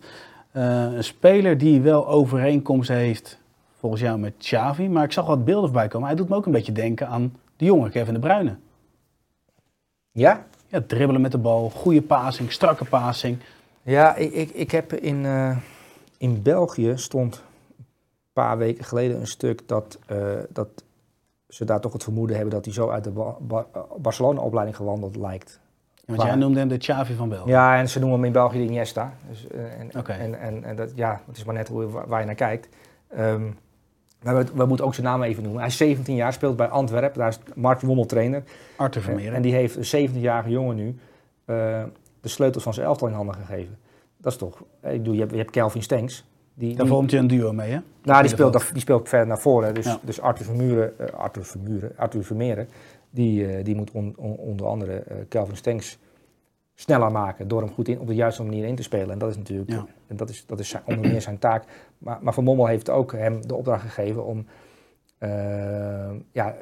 [0.53, 3.39] Uh, een speler die wel overeenkomsten heeft,
[3.79, 4.89] volgens jou, met Xavi.
[4.89, 6.07] Maar ik zag wat beelden voorbij komen.
[6.07, 8.55] Hij doet me ook een beetje denken aan de jonge Kevin de Bruyne.
[10.11, 10.45] Ja?
[10.67, 13.37] Ja, dribbelen met de bal, goede passing, strakke passing.
[13.81, 15.57] Ja, ik, ik, ik heb in, uh,
[16.17, 17.43] in België stond
[17.77, 17.85] een
[18.33, 20.83] paar weken geleden een stuk dat, uh, dat
[21.47, 23.65] ze daar toch het vermoeden hebben dat hij zo uit de ba ba
[23.97, 25.59] Barcelona-opleiding gewandeld lijkt.
[26.15, 27.49] Want jij noemde hem de Xavi van België.
[27.49, 29.13] Ja, en ze noemen hem in België de Iniesta.
[29.29, 30.19] Dus, uh, en, okay.
[30.19, 32.69] en, en, en, dat, ja, het is maar net hoe, waar je naar kijkt.
[33.17, 33.57] Um,
[34.23, 35.61] maar we, we, moeten ook zijn naam even noemen.
[35.61, 37.19] Hij is 17 jaar, speelt bij Antwerpen.
[37.19, 38.43] Daar is Mark Wommel trainer.
[38.75, 39.33] Arthur Vermeeren.
[39.33, 40.95] En die heeft een 17-jarige jongen nu uh,
[42.21, 43.77] de sleutels van zijn elftal in handen gegeven.
[44.17, 44.61] Dat is toch...
[44.83, 46.27] Ik bedoel, je hebt, je hebt Kelvin Stenks.
[46.53, 47.79] Die, Daar vormt je een duo mee, hè?
[48.03, 49.73] Nou, die speelt, die speelt verder naar voren.
[49.73, 49.99] Dus, ja.
[50.01, 52.67] dus Arthur Vermuren, uh, Arthur Vermuren, Arthur Vermeeren,
[53.09, 55.99] die, uh, die moet on, on, onder andere uh, Kelvin Stenks
[56.75, 59.11] sneller maken door hem goed in, op de juiste manier in te spelen.
[59.11, 59.85] En dat is natuurlijk Ja.
[60.07, 61.63] en dat is, dat is zijn, onder meer zijn taak.
[61.97, 64.45] Maar, maar Van Bommel heeft ook hem de opdracht gegeven om
[65.17, 66.55] eh, ja,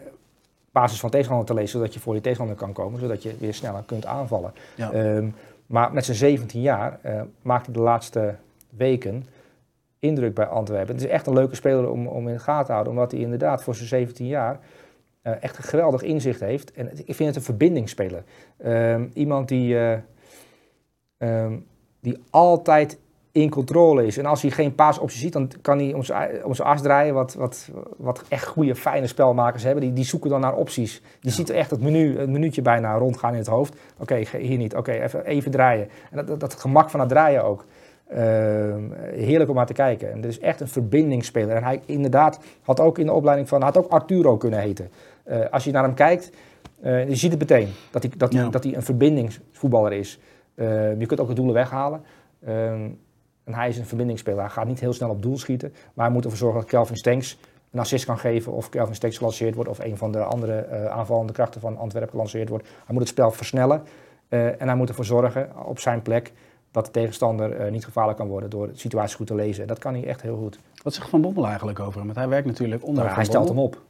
[0.72, 3.54] basis van tegenstander te lezen, zodat je voor die tegenstander kan komen, zodat je weer
[3.54, 4.54] sneller kunt aanvallen.
[4.76, 4.91] Ja.
[4.91, 5.30] Ehm,
[5.66, 8.36] maar met zijn 17 jaar eh, maakt hij de laatste
[8.70, 9.26] weken
[10.00, 10.95] indruk bij Antwerpen.
[10.95, 13.22] Het is echt een leuke speler om, om in de gaten te houden, omdat hij
[13.22, 14.60] inderdaad voor zijn 17 jaar eh,
[15.32, 16.72] echt een geweldig inzicht heeft.
[16.72, 18.24] En ik vind het een verbindingsspeler.
[18.58, 19.98] Ehm, iemand die, eh,
[21.18, 21.58] ehm,
[22.00, 22.98] die altijd
[23.32, 24.18] in controle is.
[24.18, 27.14] En als hij geen paasoptie ziet, dan kan hij om zijn, as draaien.
[27.14, 29.84] Wat, wat, wat echt goede, fijne spelmakers hebben.
[29.84, 31.02] Die, die zoeken dan naar opties.
[31.20, 33.76] Je ziet echt het, menu, het minuutje bijna rondgaan in het hoofd.
[33.98, 34.76] Oké, hier niet.
[34.76, 35.90] Oké, even, even draaien.
[36.12, 37.66] En dat, dat, dat gemak van het draaien ook.
[38.08, 40.12] Ehm, heerlijk om naar te kijken.
[40.12, 41.56] En dit is echt een verbindingsspeler.
[41.56, 43.62] En hij inderdaad had ook in de opleiding van...
[43.62, 44.90] had ook Arturo kunnen heten.
[45.28, 46.32] Eh, als je naar hem kijkt,
[46.82, 47.70] eh, je ziet het meteen.
[47.92, 48.50] Dat hij, dat hij, Ja.
[48.50, 50.20] dat hij een verbindingsvoetballer is.
[50.56, 52.02] Ehm, je kunt ook de doelen weghalen.
[52.46, 52.90] Ehm,
[53.44, 54.40] en hij is een verbindingsspeler.
[54.40, 55.74] Hij gaat niet heel snel op doel schieten.
[55.94, 57.38] Maar hij moet ervoor zorgen dat Kelvin Stenks
[57.72, 58.52] een assist kan geven.
[58.52, 59.70] Of Kelvin Stenks gelanceerd wordt.
[59.70, 62.68] Of een van de andere eh, aanvallende krachten van Antwerpen gelanceerd wordt.
[62.68, 63.84] Hij moet het spel versnellen.
[64.30, 66.34] en hij moet ervoor zorgen op zijn plek
[66.72, 69.62] dat de tegenstander niet gevaarlijk kan worden door de situatie goed te lezen.
[69.62, 70.60] En dat kan hij echt heel goed.
[70.84, 72.06] Wat zegt Van Bommel eigenlijk over hem?
[72.06, 73.82] Want hij werkt natuurlijk onder Nou, hij stelt hem op.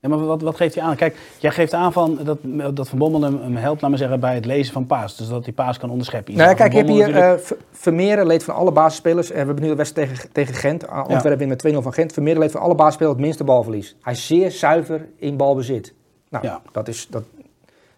[0.00, 0.96] Ja, maar wat, wat geeft hij aan?
[0.96, 2.38] Kijk, jij geeft aan van dat,
[2.76, 5.16] dat Van Bommel hem, hem helpt, laat maar zeggen, bij het lezen van paas.
[5.16, 6.34] Dus dat hij paas kan onderscheppen.
[6.36, 9.30] Nou ja, kijk, Bommel hier eh, Ver- Vermeeren, leed van alle basisspelers.
[9.30, 10.86] En we hebben nu de wedstrijd tegen, tegen Gent.
[10.88, 12.12] Ah, Antwerpen wint met 2-0 van Gent.
[12.12, 13.96] Vermeeren leed van alle basisspelers het minste balverlies.
[14.02, 15.94] Hij is zeer zuiver in balbezit.
[16.28, 16.60] Nou, Ja.
[16.72, 17.22] dat is, dat,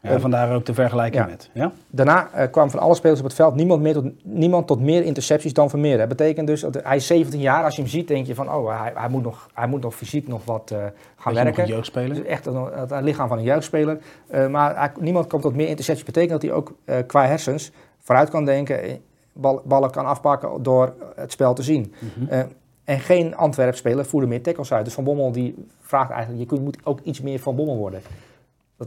[0.03, 1.29] ja, vandaar ook de vergelijking Ja.
[1.31, 1.51] met.
[1.53, 1.73] Ja?
[1.91, 5.03] Daarna eh, kwam van alle spelers op het veld niemand, meer tot, niemand tot meer
[5.05, 5.99] intercepties dan Vermeer.
[5.99, 7.65] Dat betekent dus dat hij is 17 jaar.
[7.65, 9.95] Als je hem ziet, denk je van, oh, hij, hij, moet, nog, hij moet nog
[9.95, 11.63] fysiek nog wat eh, gaan je nog werken.
[11.63, 12.09] een jeugdspeler?
[12.17, 13.99] Het is echt een, het lichaam van een jeugdspeler.
[14.29, 16.05] Eh, maar hij- niemand komt tot meer intercepties.
[16.07, 19.01] betekent dat hij ook eh, qua hersens vooruit kan denken,
[19.33, 21.95] bal- ballen kan afpakken door het spel te zien.
[21.99, 22.29] Mhm.
[22.33, 22.41] Eh,
[22.85, 24.85] en geen Antwerp-speler voerde meer tackles uit.
[24.85, 28.01] Dus Van Bommel die vraagt eigenlijk, je kunt, moet ook iets meer Van Bommel worden.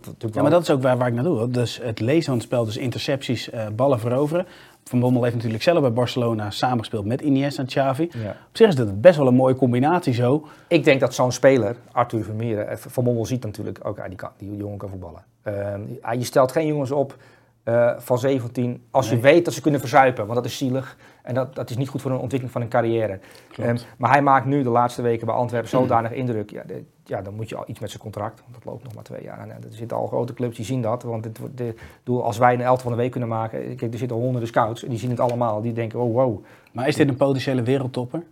[0.01, 1.51] Dat, Ja, maar dat is ook waar, waar ik naartoe wil.
[1.51, 4.45] Dus het lezen van het spel, dus intercepties, eh, ballen veroveren.
[4.83, 8.09] Van Bommel heeft natuurlijk zelf bij Barcelona samengespeeld met Iniesta en Xavi.
[8.11, 8.29] Ja.
[8.29, 10.47] Op zich is dat best wel een mooie combinatie zo.
[10.67, 14.15] Ik denk dat zo'n speler, Arthur Vermeeren, eh, Van Bommel ziet natuurlijk ook, ah, die,
[14.15, 15.23] kan, die jongen kan voetballen.
[16.01, 17.17] Ah, je stelt geen jongens op
[17.65, 20.97] eh, van 17 als je weet dat ze kunnen verzuipen, want dat is zielig.
[21.23, 23.19] En dat, dat is niet goed voor een ontwikkeling van een carrière.
[23.57, 26.51] Ehm, maar hij maakt nu de laatste weken bij Antwerpen zodanig indruk.
[26.51, 28.39] Ja, de- ja, dan moet je al iets met zijn contract.
[28.41, 29.39] Want dat loopt nog maar twee jaar.
[29.39, 31.03] En, eh, er zitten al grote clubs die zien dat.
[31.03, 31.73] Want het, wordt de,
[32.11, 33.75] als wij een elftal van de week kunnen maken.
[33.75, 34.83] Kijk, er zitten honderden scouts.
[34.83, 35.61] En die zien het allemaal.
[35.61, 36.43] Die denken, oh wow.
[36.71, 38.23] Maar is dit een potentiële wereldtopper?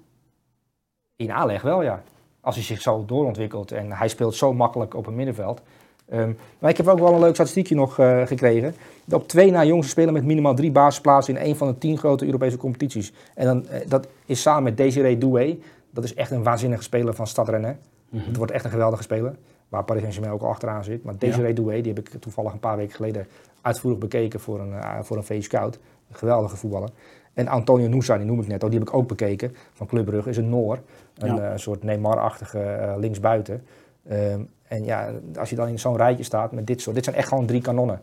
[1.15, 2.03] In aanleg wel, ja.
[2.41, 5.61] Als hij zich zo doorontwikkelt en hij speelt zo makkelijk op een middenveld.
[6.09, 8.75] Ehm, maar ik heb ook wel een leuk statistiekje nog eh, gekregen.
[9.11, 12.25] Op twee na jongste speler met minimaal drie basisplaatsen in een van de tien grote
[12.25, 13.13] Europese competities.
[13.35, 15.57] En dan, eh, dat is samen met Desiree Doué.
[15.89, 17.75] Dat is echt een waanzinnige speler van Stad Rennes.
[18.09, 18.25] Mhm.
[18.27, 19.35] Het wordt echt een geweldige speler.
[19.69, 21.03] Waar Paris Saint-Germain ook al achteraan zit.
[21.03, 23.27] Maar Desiree Doué, die heb ik toevallig een paar weken geleden
[23.61, 25.79] uitvoerig bekeken voor een, uh, voor een V-scout.
[26.09, 26.89] Een geweldige voetballer.
[27.33, 29.55] En Antonio Nusa, die noem ik net al, die heb ik ook bekeken.
[29.73, 30.79] Van Club Brugge, is een Noor.
[31.17, 31.57] Een Ja.
[31.57, 33.63] soort Neymar-achtige linksbuiten.
[34.07, 34.41] Ehm,
[34.73, 36.95] en ja, als je dan in zo'n rijtje staat met dit soort...
[36.95, 38.01] Dit zijn echt gewoon drie kanonnen.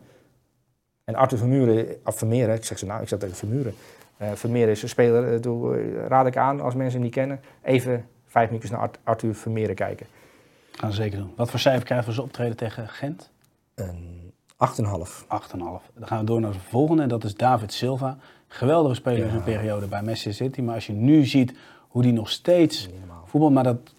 [1.03, 3.73] En Arthur Vermuren, of Vermeeren, ik zeg ze nou, ik zeg tegen Vermuren.
[4.21, 7.13] Uh, Vermeeren is een speler, uh, doe, uh, raad ik aan als mensen hem niet
[7.13, 7.39] kennen.
[7.61, 10.05] Even vijf minuutjes naar Art Arthur Vermeeren kijken.
[10.71, 11.33] Gaan zeker doen.
[11.35, 13.31] Wat voor cijfer krijgen we ze optreden tegen Gent?
[13.75, 15.23] Een 8,5.
[15.23, 15.27] 8,5.
[15.57, 18.17] Dan gaan we door naar de volgende en dat is David Silva.
[18.47, 19.31] Geweldige speler in Ja.
[19.31, 20.61] zijn periode bij Manchester City.
[20.61, 21.53] Maar als je nu ziet
[21.87, 22.89] hoe die nog steeds
[23.25, 23.51] voetbal...
[23.51, 23.93] Maar dat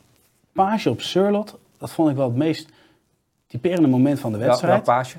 [0.52, 2.68] paasje op Surlot, dat vond ik wel het meest
[3.46, 4.72] typerende moment van de wedstrijd.
[4.72, 5.16] Welk paasje?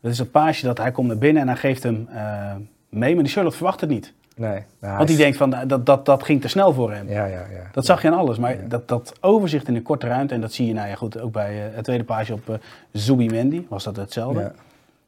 [0.00, 2.54] Dat is het paasje dat hij komt naar binnen en hij geeft hem uh,
[2.88, 3.14] mee.
[3.14, 4.12] Maar die Surlot verwacht het niet.
[4.36, 4.62] Nee.
[4.80, 5.22] Nou, Want die is...
[5.22, 7.08] denkt van, dat, dat, dat ging te snel voor hem.
[7.08, 7.68] Ja, ja, ja.
[7.72, 8.38] Dat zag je aan alles.
[8.38, 8.68] Maar Ja.
[8.68, 11.32] dat, dat overzicht in een korte ruimte, en dat zie je nou ja, goed, ook
[11.32, 12.56] bij uh, het tweede paasje op uh,
[12.92, 14.40] Zubimendi, was dat hetzelfde.
[14.40, 14.52] Ja.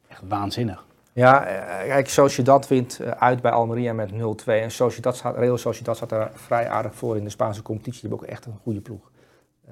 [0.08, 0.84] Echt waanzinnig.
[1.12, 1.38] Ja,
[1.86, 4.14] kijk, Sociedad wint uit bij Almeria met 0-2.
[4.44, 8.00] En Sociedad staat, Real Sociedad staat er vrij aardig voor in de Spaanse competitie.
[8.00, 9.10] Die hebben ook echt een goede ploeg.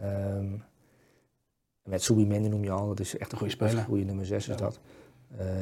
[0.05, 0.63] Um,
[1.87, 3.85] met Subimendi noem je al, dat is echt een goede speler.
[3.85, 4.81] Goede nummer 6 is dat.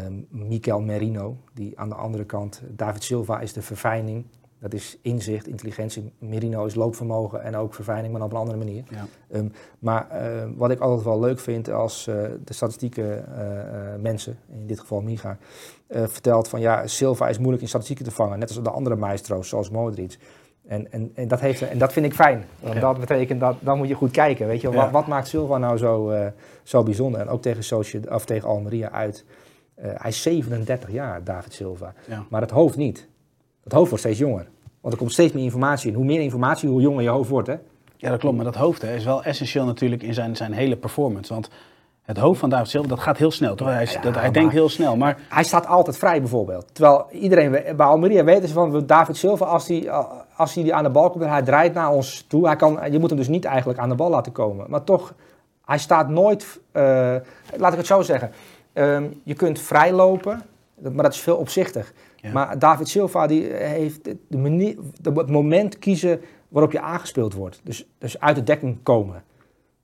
[0.05, 4.25] Um, Mikel Merino, die aan de andere kant, David Silva is de verfijning.
[4.59, 6.12] Dat is inzicht, intelligentie.
[6.18, 8.85] Merino is loopvermogen en ook verfijning, maar op een andere manier.
[8.91, 9.07] Ja.
[9.33, 12.14] Um, maar uh, wat ik altijd wel leuk vind als uh,
[12.45, 15.39] de statistieke uh, mensen, in dit geval Miga,
[15.89, 18.39] uh, vertelt van ja, Silva is moeilijk in statistieken te vangen.
[18.39, 20.18] Net als de andere maestro's, zoals Modric.
[20.67, 22.45] En, en, en, dat, heeft, en dat vind ik fijn.
[22.61, 22.81] Want ja.
[22.81, 24.47] dat betekent dat dan moet je goed kijken.
[24.47, 24.75] Weet je, ja.
[24.75, 26.27] wat, wat, maakt Silva nou zo, uh,
[26.62, 27.21] zo bijzonder?
[27.21, 29.25] En ook tegen, Soci, of tegen Almeria uit
[29.75, 31.95] Eh, hij is 37 jaar, David Silva.
[32.09, 32.25] Ja.
[32.29, 33.09] Maar het hoofd niet.
[33.65, 34.47] Het hoofd wordt steeds jonger.
[34.81, 35.97] Want er komt steeds meer informatie in.
[35.97, 37.49] Hoe meer informatie, hoe jonger je hoofd wordt.
[37.49, 37.57] Hè?
[37.97, 38.37] Ja, dat klopt.
[38.37, 41.33] Maar dat hoofd hè, is wel essentieel natuurlijk in zijn, zijn hele performance.
[41.33, 41.51] Want
[42.05, 43.55] het hoofd van David Silva, dat gaat heel snel.
[43.55, 43.69] Toch?
[43.69, 44.97] Hij, is- Ja, dat, hij denkt heel snel.
[44.97, 46.75] Maar Hij staat altijd vrij bijvoorbeeld.
[46.75, 49.91] Terwijl iedereen, bij Almeria weten ze van David Silva, als hij
[50.37, 52.47] als hij die aan de bal komt en hij draait naar ons toe.
[52.47, 54.67] Hij kan, je moet hem dus niet eigenlijk aan de bal laten komen.
[54.71, 55.15] Maar toch,
[55.65, 56.83] hij staat nooit, eh,
[57.57, 58.31] laat ik het zo zeggen.
[58.73, 60.43] Ehm, je kunt vrij lopen,
[60.93, 61.93] maar dat is veel opzichtig.
[62.17, 62.33] Ja.
[62.33, 67.61] Maar David Silva die heeft de, manier, de- het moment kiezen waarop je aangespeeld wordt.
[67.65, 69.23] Dus, dus uit de dekking komen.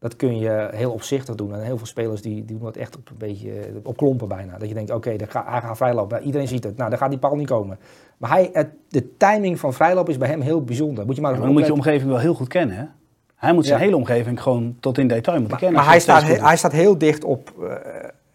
[0.00, 1.54] Dat kun je heel opzichtig doen.
[1.54, 4.58] En heel veel spelers die, die doen dat echt op een beetje op klompen bijna.
[4.58, 6.22] Dat je denkt, oké, daar ga, hij gaat vrijlopen.
[6.22, 6.76] Iedereen ziet het.
[6.76, 7.78] Nou, daar gaat die paal niet komen.
[8.16, 11.06] Maar hij, het, de timing van vrijlopen is bij hem heel bijzonder.
[11.06, 12.76] Moet je maar, Ja, eens maar dan moet je omgeving wel heel goed kennen.
[12.76, 12.84] Hè?
[13.36, 13.84] Hij moet zijn Ja.
[13.84, 15.76] hele omgeving gewoon tot in detail moeten kennen.
[15.80, 17.52] Maar hij staat, hij staat heel dicht op.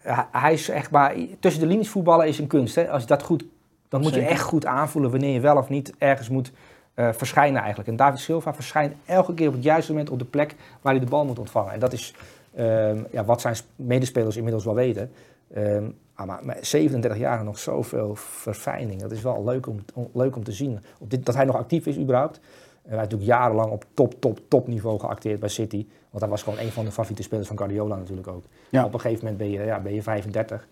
[0.02, 1.14] eh, hij- is echt maar.
[1.40, 2.74] Tussen de linies voetballen is een kunst.
[2.74, 2.90] Hè?
[2.90, 3.44] Als je dat goed.
[3.88, 6.52] Dan moet je echt goed aanvoelen wanneer je wel of niet ergens moet
[6.96, 7.88] eh, verschijnen eigenlijk.
[7.88, 11.04] En David Silva verschijnt elke keer op het juiste moment op de plek waar hij
[11.04, 11.72] de bal moet ontvangen.
[11.72, 12.14] En dat is
[12.54, 15.10] ehm, ja, wat zijn sp- medespelers inmiddels wel weten.
[15.54, 15.84] Ehm,
[16.14, 19.00] ah, maar met 37 jaar en nog zoveel verfijning.
[19.00, 20.78] Dat is wel leuk om, om- leuk om te zien.
[20.98, 22.36] Op dit, dat hij nog actief is überhaupt.
[22.36, 25.86] En hij heeft natuurlijk jarenlang op top, top, top niveau geacteerd bij City.
[26.10, 28.44] Want hij was gewoon een van de favoriete spelers van Guardiola natuurlijk ook.
[28.68, 28.84] Ja.
[28.84, 30.66] Op een gegeven moment ben je, ja, ben je 35.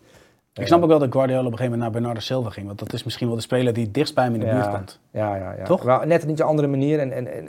[0.60, 2.66] Ik snap ook wel dat Guardiola op een gegeven moment naar Bernardo Silva ging.
[2.66, 4.70] Want dat is misschien wel de speler die het dichtst bij hem in de buurt
[4.70, 5.00] komt.
[5.10, 5.64] Ja, ja, ja.
[5.64, 5.82] Toch?
[5.82, 6.98] Wel, net een iets andere manier.
[6.98, 7.48] En, en,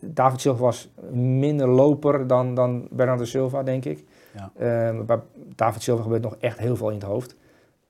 [0.00, 4.04] David Silva was minder loper dan, dan Bernardo Silva, denk ik.
[4.34, 4.50] Ja.
[5.06, 5.18] Bij
[5.54, 7.34] David Silva gebeurt nog echt heel veel in het hoofd.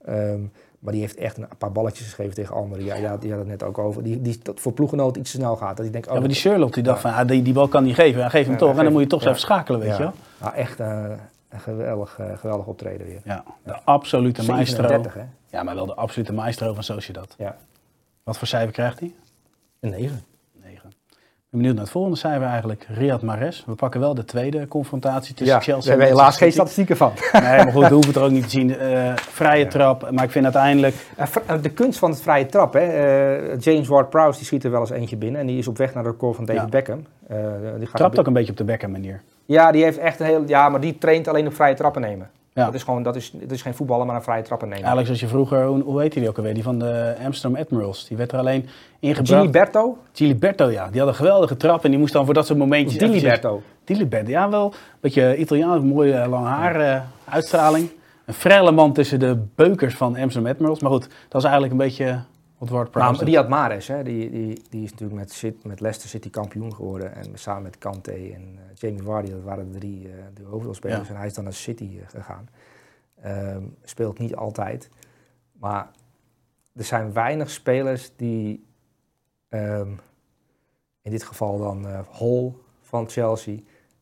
[0.04, 0.40] Ehm,
[0.78, 2.94] maar die heeft echt een paar balletjes geschreven tegen Almeria.
[2.94, 4.02] Ja, die had het net ook over.
[4.02, 5.76] Die, die dat voor ploegenoot iets te snel gaat.
[5.76, 7.68] Dat ik denk, oh, Ja, maar die Sherlock die dacht van, ah, die, die bal
[7.68, 8.20] kan niet geven.
[8.20, 8.76] Hij geeft hem Ja, toch.
[8.76, 9.28] En dan moet je toch ja.
[9.28, 9.96] even schakelen, weet Ja.
[9.96, 10.12] je wel.
[10.40, 11.18] nou, echt eh, een
[11.60, 13.20] geweldig, eh, geweldig optreden weer.
[13.24, 14.82] Ja, de absolute maestro.
[14.88, 15.24] 37, hè?
[15.56, 17.34] Ja, maar wel de absolute maestro van Sociedad.
[17.38, 17.56] Ja,
[18.22, 19.14] Wat voor cijfer krijgt hij?
[19.80, 20.00] een 9.
[20.02, 20.24] 9.
[21.56, 22.86] Ben benieuwd naar het volgende cijfer eigenlijk.
[22.88, 23.64] Riyad Mahrez.
[23.66, 26.96] We pakken wel de tweede confrontatie tussen Ja, Chelsea we hebben en helaas geen statistieken
[26.96, 27.12] van.
[27.32, 28.78] Nee, maar goed, we hoeven het er ook niet te zien.
[28.78, 29.70] Eh, vrije Ja.
[29.70, 30.10] trap.
[30.10, 30.94] Maar ik vind uiteindelijk...
[31.16, 31.26] Eh,
[31.62, 32.72] De kunst van het vrije trap.
[32.72, 32.80] Hè?
[32.80, 35.40] eh, James Ward-Prowse die schiet er wel eens eentje binnen.
[35.40, 36.68] En die is op weg naar de record van David Ja.
[36.68, 37.04] Beckham.
[37.78, 39.20] Die gaat Trapt ook een beetje op de bekken manier.
[39.44, 40.42] Ja, die heeft echt een heel...
[40.46, 42.30] Ja, maar die traint alleen op vrije trappen nemen.
[42.56, 42.64] Ja.
[42.64, 43.02] Dat is gewoon...
[43.02, 44.88] Dat is, dat is geen voetballer, maar een vrije trappen nemen.
[44.88, 45.64] Alex, als je vroeger...
[45.66, 46.54] Hoe, hoe heette die ook alweer?
[46.54, 48.06] Die van de Amsterdam Admirals.
[48.08, 49.40] Die werd er alleen ingebracht.
[49.40, 49.98] Giliberto?
[50.12, 50.88] Giliberto, ja.
[50.90, 51.84] Die had een geweldige trap.
[51.84, 52.98] En die moest dan voor dat soort momentjes...
[52.98, 53.62] Diliberto.
[53.84, 54.64] Diliberto, ja wel.
[54.64, 57.90] Een beetje Italiaans, mooie eh, lang haar, eh, uitstraling.
[58.24, 60.80] Een frelle man tussen de beukers van Amsterdam Admirals.
[60.80, 62.20] Maar goed, dat is eigenlijk een beetje
[62.68, 63.20] wat.
[63.20, 67.14] Riyad Mahrez, hè, die, die, die is natuurlijk met, met Leicester City kampioen geworden.
[67.14, 71.08] En samen met Kante en eh, Jamie Vardy, dat waren de drie, eh de hoofdrolspelers.
[71.08, 71.12] Ja.
[71.14, 72.48] En hij is dan naar City eh, gegaan.
[73.20, 74.90] Ehm, speelt niet altijd.
[75.52, 75.90] Maar
[76.74, 78.66] er zijn weinig spelers die,
[79.48, 79.90] ehm,
[81.02, 83.58] in dit geval dan eh Hall van Chelsea,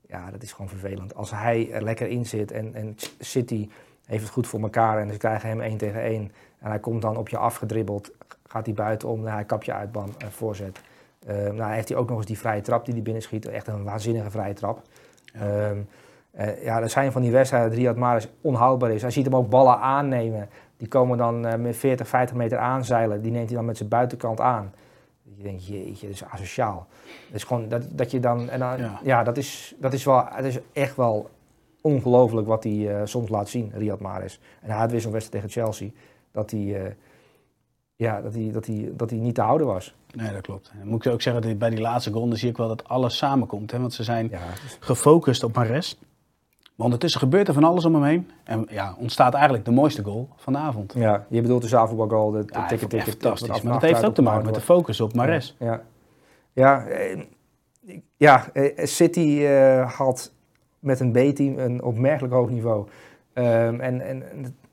[0.07, 1.15] ja, dat is gewoon vervelend.
[1.15, 3.69] Als hij er lekker in zit en, en City
[4.05, 6.33] heeft het goed voor elkaar en ze krijgen hem één tegen één.
[6.59, 8.11] En hij komt dan op je afgedribbeld,
[8.55, 10.81] gaat hij buitenom, nou, hij kap je uit, bam, voorzet.
[11.27, 13.47] Ehm, nou, heeft hij ook nog eens die vrije trap die hij binnenschiet.
[13.47, 14.83] Echt een waanzinnige vrije trap.
[15.35, 15.79] Ehm,
[16.31, 19.03] eh, ja, er zijn van die wedstrijden dat Riyad Mahrez onhoudbaar is.
[19.03, 20.49] Hij ziet hem ook ballen aannemen.
[20.77, 23.23] Die komen dan eh, met 40, 50 meter aanzeilen.
[23.23, 24.73] Die neemt hij dan met zijn buitenkant aan.
[25.37, 26.87] Je denkt, jeetje, dat is asociaal.
[27.27, 28.51] Dat is gewoon dat, dat je dan...
[28.51, 29.01] En dan Ja.
[29.03, 31.31] ja, dat, is, dat, is wel, het is echt wel
[31.81, 34.39] ongelooflijk wat hij eh, soms laat zien, Riyad Mahrez.
[34.61, 35.89] En hij had weer zo'n wedstrijd tegen Chelsea.
[36.31, 36.97] Dat hij,
[38.05, 39.95] ja, dat hij, dat hij, dat hij niet te houden was.
[40.15, 40.73] Nee, dat klopt.
[40.81, 43.17] En moet ik ook zeggen, dat bij die laatste dan zie ik wel dat alles
[43.17, 43.71] samenkomt.
[43.71, 43.81] Hè?
[43.81, 44.39] Want ze zijn Ja,
[44.81, 45.99] gefocust op Mares.
[46.75, 48.31] Maar ondertussen gebeurt er van alles om hem heen.
[48.45, 50.93] En ja, ontstaat eigenlijk de mooiste goal van de avond.
[50.97, 53.63] ja, je bedoelt de zaalvoetbalgoal, de, Ja, fantastisch.
[53.63, 55.57] Maar dat heeft ook te maken met de focus op Mares.
[55.59, 55.83] Ja,
[56.53, 57.25] ja, eh,
[58.17, 60.33] ja eh, City eh, had
[60.79, 62.89] met een B-team een opmerkelijk hoog niveau.
[63.33, 64.23] Ehm, en, en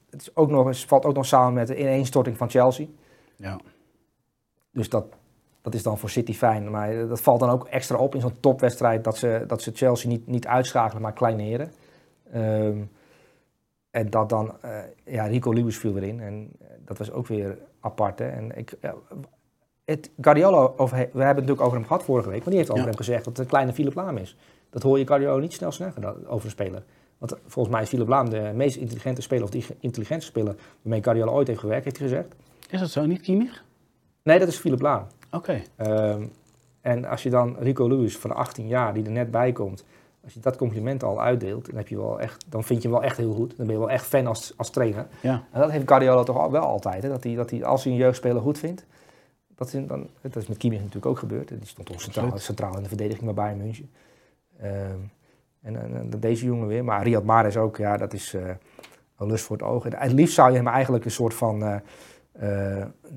[0.09, 2.85] het is ook nog eens, valt ook nog samen met de ineenstorting van Chelsea.
[3.41, 3.59] Ja.
[4.71, 5.05] Dus dat,
[5.61, 6.71] dat is dan voor City fijn.
[6.71, 9.71] Maar eh, dat valt dan ook extra op in zo'n topwedstrijd dat ze, dat ze
[9.73, 11.71] Chelsea niet, niet uitschakelen, maar kleineren.
[12.31, 12.77] Ehm,
[13.91, 16.19] en dat dan, eh, ja, Rico Lewis viel erin.
[16.19, 18.19] En eh, dat was ook weer apart.
[18.19, 18.27] Hè.
[18.27, 18.93] En ik, ja,
[19.85, 22.69] het, Guardiola, over, we hebben het natuurlijk over hem gehad vorige week, maar die heeft
[22.69, 22.89] over Ja.
[22.89, 24.37] hem gezegd dat het een kleine Philip Laam is.
[24.69, 26.83] Dat hoor je Guardiola niet snel zeggen dat- over een speler.
[27.17, 31.03] Want volgens mij is Philip Laam de meest intelligente speler, of die intelligentste speler waarmee
[31.03, 32.35] Guardiola ooit heeft gewerkt, heeft hij gezegd.
[32.71, 33.05] Is dat zo?
[33.05, 33.63] Niet Kimmich?
[34.23, 35.05] Nee, dat is Philip Laam.
[35.31, 35.61] Oké.
[35.75, 36.23] Ehm,
[36.81, 39.83] en als je dan Rico Lewis van 18 jaar, die er net bij komt,
[40.23, 42.97] Als je dat compliment al uitdeelt, dan, heb je wel echt, dan vind je hem
[42.97, 43.57] wel echt heel goed.
[43.57, 45.07] Dan ben je wel echt fan als, als trainer.
[45.21, 45.43] Ja.
[45.51, 47.03] En dat heeft Guardiola toch wel altijd.
[47.03, 47.09] Hè?
[47.09, 48.85] Dat, hij, dat hij, als hij een jeugdspeler goed vindt,
[49.55, 51.47] dat, is, dan, dat is met Kimmich natuurlijk ook gebeurd.
[51.47, 53.89] Die stond toch centraal, centraal in de verdediging bij Bayern München.
[54.59, 54.99] Ehm,
[55.61, 56.83] en, en, en deze jongen weer.
[56.83, 58.49] Maar Riyad Mahrez ook, ja, dat is eh,
[59.17, 59.85] een lust voor het oog.
[59.85, 61.75] En het liefst zou je hem eigenlijk een soort van eh,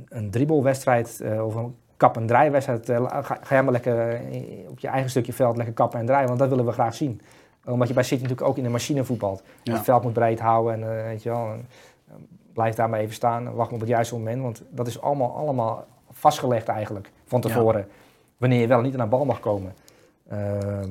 [0.09, 2.89] een dribbelwedstrijd eh, of een kap- en draaiwedstrijd.
[2.89, 6.07] eh, ga, ga jij maar lekker eh, op je eigen stukje veld lekker kappen en
[6.07, 7.21] draaien, want dat willen we graag zien.
[7.67, 9.43] Omdat je bij City natuurlijk ook in de machine voetbalt.
[9.63, 9.73] Ja.
[9.75, 11.47] Het veld moet breed houden en eh, weet je wel.
[11.47, 11.67] En,
[12.09, 12.15] eh,
[12.53, 14.43] blijf daar maar even staan, wacht op het juiste moment.
[14.43, 17.89] Want dat is allemaal, allemaal vastgelegd eigenlijk van tevoren.
[18.37, 19.75] Wanneer je wel niet aan de bal mag komen.
[20.29, 20.91] Ehm,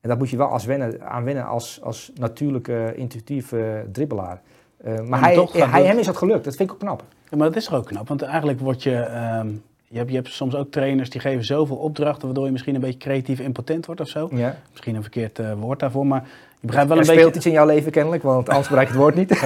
[0.00, 4.40] en dat moet je wel als wennen, aan wennen als, als natuurlijke, intuïtieve dribbelaar.
[4.76, 5.34] Eh, maar hij,
[5.70, 6.44] hij, hem is dat gelukt.
[6.44, 7.02] Dat vind ik ook knap.
[7.30, 9.48] Ja, maar dat is er ook knap, want eigenlijk word je, ehm,
[9.88, 12.80] je, hebt, je hebt soms ook trainers die geven zoveel opdrachten, waardoor je misschien een
[12.80, 14.28] beetje creatief impotent wordt of zo.
[14.32, 14.56] Ja.
[14.70, 16.24] Misschien een verkeerd eh, woord daarvoor, maar
[16.60, 17.38] je begrijpt wel er een speelt beetje...
[17.38, 19.30] iets in jouw leven kennelijk, want anders bereik ik het woord niet.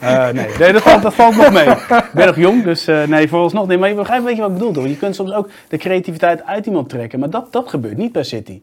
[0.00, 1.68] Eh, nee, nee dat, valt, dat valt nog mee.
[1.68, 3.78] Ik ben nog jong, dus eh, nee, vooralsnog niet.
[3.78, 4.86] Maar je begrijpt een beetje wat ik bedoel, toch?
[4.86, 8.22] Je kunt soms ook de creativiteit uit iemand trekken, maar dat, dat gebeurt niet bij
[8.22, 8.62] City.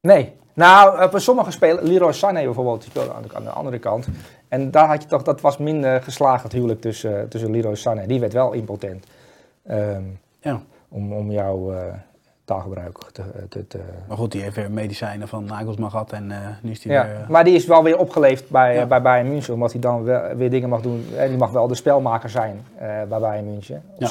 [0.00, 0.32] Nee.
[0.60, 4.06] Nou, op sommige spelers, Leroy Sané bijvoorbeeld, die speelde aan de, andere kant.
[4.48, 8.06] En daar had je toch, dat was minder geslaagd natuurlijk tussen, tussen Leroy Sané.
[8.06, 9.06] Die werd wel impotent.
[9.66, 10.02] Ehm,
[10.40, 10.60] Ja.
[10.88, 11.78] om, om jouw eh,
[12.44, 16.38] taalgebruik te, te, te, Maar goed, die heeft weer medicijnen van Nagelsman gehad en eh,
[16.62, 17.14] nu is die Ja, weer...
[17.22, 18.80] eh, maar die is wel weer opgeleefd bij, Ja.
[18.82, 21.04] eh, bij Bayern München, omdat hij dan wel, weer dingen mag doen.
[21.16, 23.82] En die mag wel de spelmaker zijn eh, bij Bayern München.
[23.98, 24.10] Ja.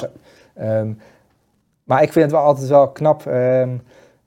[0.54, 0.88] Ehm,
[1.84, 3.70] maar ik vind het wel altijd wel knap ehm,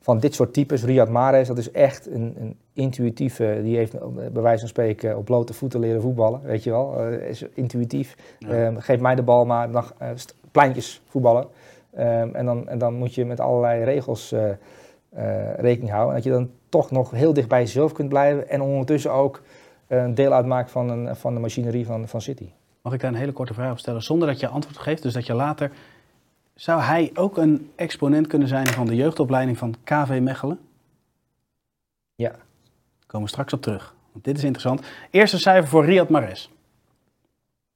[0.03, 0.83] van dit soort types.
[0.83, 3.95] Riyad Mahrez, dat is echt een, een intuïtieve, die heeft
[4.33, 6.99] bij wijze van spreken op blote voeten leren voetballen, weet je wel.
[6.99, 8.15] Eh, is intuïtief.
[8.39, 8.49] Ja.
[8.49, 10.09] Ehm, geef mij de bal maar, dan eh,
[10.51, 11.47] pleintjes voetballen.
[11.93, 14.49] Ehm, en, dan, en dan moet je met allerlei regels eh,
[15.55, 16.09] rekening houden.
[16.09, 18.49] En dat je dan toch nog heel dicht bij jezelf kunt blijven.
[18.49, 19.41] En ondertussen ook
[19.87, 22.49] een deel uitmaakt van, een, van de machinerie van, van City.
[22.81, 25.03] Mag ik daar een hele korte vraag op stellen, zonder dat je antwoord geeft?
[25.03, 25.71] Dus dat je later...
[26.63, 30.59] Zou hij ook een exponent kunnen zijn van de jeugdopleiding van KV Mechelen?
[32.15, 32.29] Ja.
[32.29, 33.95] Daar komen we straks op terug.
[34.11, 34.81] Want dit is interessant.
[35.09, 36.49] Eerste cijfer voor Riyad Mahrez.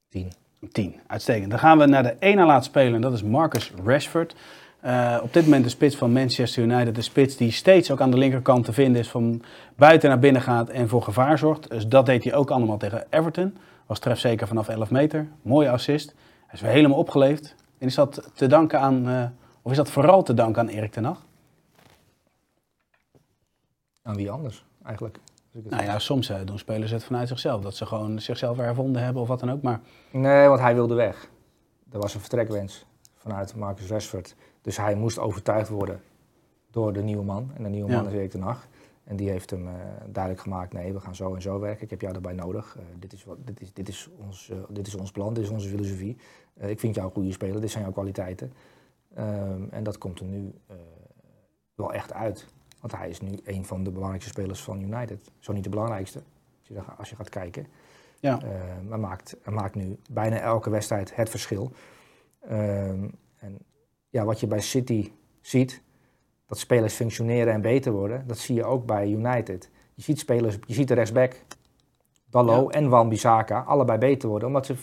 [0.08, 0.32] Tien.
[0.72, 0.94] 10.
[1.06, 1.50] Uitstekend.
[1.50, 4.34] Dan gaan we naar de één na laatste speler en dat is Marcus Rashford.
[4.80, 6.94] Eh, op dit moment de spits van Manchester United.
[6.94, 9.08] De spits die steeds ook aan de linkerkant te vinden is.
[9.08, 9.42] Van
[9.76, 11.70] buiten naar binnen gaat en voor gevaar zorgt.
[11.70, 13.56] Dus dat deed hij ook allemaal tegen Everton.
[13.86, 15.28] Was trefzeker vanaf 11 meter.
[15.42, 16.14] Mooie assist.
[16.46, 17.56] Hij is weer helemaal opgeleefd.
[17.78, 19.24] En is dat te danken aan, eh,
[19.62, 21.26] of is dat vooral te danken aan Erik ten Hag?
[24.02, 25.18] Aan wie anders eigenlijk?
[25.52, 27.62] Nou ja, soms eh, doen spelers het vanuit zichzelf.
[27.62, 29.62] Dat ze gewoon zichzelf hervonden hebben of wat dan ook.
[29.62, 31.28] Maar Nee, want hij wilde weg.
[31.92, 34.34] Er was een vertrekwens vanuit Marcus Rashford.
[34.62, 36.00] Dus hij moest overtuigd worden
[36.70, 37.50] door de nieuwe man.
[37.56, 37.96] En de nieuwe Ja.
[37.96, 38.66] man is Erik ten Hag.
[39.08, 39.74] En die heeft hem eh,
[40.06, 41.84] duidelijk gemaakt, nee, we gaan zo en zo werken.
[41.84, 42.76] Ik heb jou daarbij nodig.
[42.76, 45.44] Eh, dit, is wat, dit, is, dit, is ons, eh, dit is ons plan, dit
[45.44, 46.16] is onze filosofie.
[46.54, 48.52] Ik vind jou een goede speler, dit zijn jouw kwaliteiten.
[49.14, 50.54] Ehm, en dat komt er nu
[51.74, 52.46] wel echt uit.
[52.80, 55.30] Want hij is nu een van de belangrijkste spelers van United.
[55.38, 56.22] Zo niet de belangrijkste,
[56.58, 57.66] als je, als je gaat kijken.
[58.20, 58.50] ja, Uh,
[58.88, 61.72] maar maakt, hij maakt nu bijna elke wedstrijd het verschil.
[62.40, 63.58] Ehm, en
[64.08, 65.82] ja, wat je bij City ziet,
[66.48, 69.70] dat spelers functioneren en beter worden, dat zie je ook bij United.
[69.94, 71.42] Je ziet spelers, je ziet de rechtsback,
[72.30, 74.74] Dallo en Wan-Bissaka, allebei beter worden, omdat ze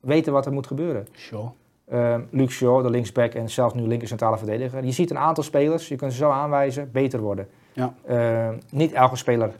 [0.00, 1.06] weten wat er moet gebeuren.
[1.12, 1.48] Shaw.
[1.88, 4.84] Ehm Luke Shaw, de linksback en zelfs nu linker centrale verdediger.
[4.84, 7.48] Je ziet een aantal spelers, je kunt ze zo aanwijzen, beter worden.
[7.72, 7.94] Ja.
[8.06, 9.54] Ehm, niet elke speler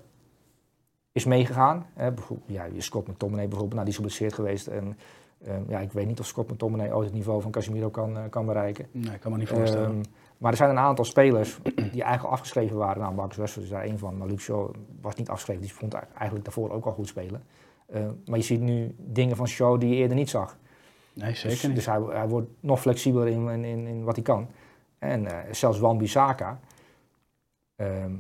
[1.13, 1.87] is meegegaan.
[1.95, 4.67] Hè, bijvoorbeeld, ja, je Scott McTominay bijvoorbeeld, nou, die is geblesseerd geweest.
[4.67, 4.99] En,
[5.45, 8.23] ehm, ja, ik weet niet of Scott McTominay ooit het niveau van Casemiro kan, eh,
[8.31, 8.87] kan bereiken.
[8.91, 10.05] Nee, ik kan me niet voorstellen.
[10.43, 11.59] Maar er zijn een aantal spelers
[11.93, 13.03] die eigenlijk afgeschreven waren.
[13.03, 14.71] Nou, Marcus Rashford is daar één van, maar Luke Shaw
[15.01, 15.63] was niet afgeschreven.
[15.63, 17.43] Die vond eigenlijk daarvoor ook al goed spelen.
[17.93, 20.57] Ehm, maar je ziet nu dingen van Shaw die je eerder niet zag.
[21.13, 21.75] nee, zeker Dus, niet.
[21.75, 24.49] dus hij, hij wordt nog flexibeler in, in, in, wat hij kan.
[24.99, 26.61] En eh, zelfs Wan-Bissaka.
[27.77, 28.13] ehm,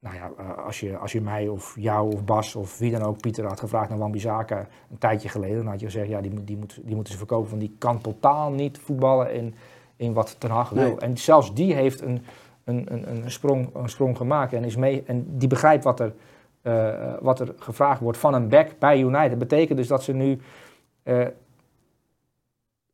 [0.00, 3.02] nou ja, eh, als je, als je mij of jou of Bas of wie dan
[3.02, 6.44] ook, Pieter, had gevraagd naar Wan-Bissaka een tijdje geleden, dan had je gezegd, ja, die,
[6.44, 9.54] die, moet, die moeten ze verkopen, want die kan totaal niet voetballen in,
[9.98, 10.82] in wat Ten Hag wil.
[10.82, 10.98] Nee.
[10.98, 12.24] En zelfs die heeft een,
[12.64, 16.12] een, een, een, sprong, een sprong gemaakt en, is mee, en die begrijpt wat er,
[16.62, 19.30] eh, wat er gevraagd wordt van een back bij United.
[19.30, 20.40] Dat betekent dus dat ze nu
[21.02, 21.26] eh,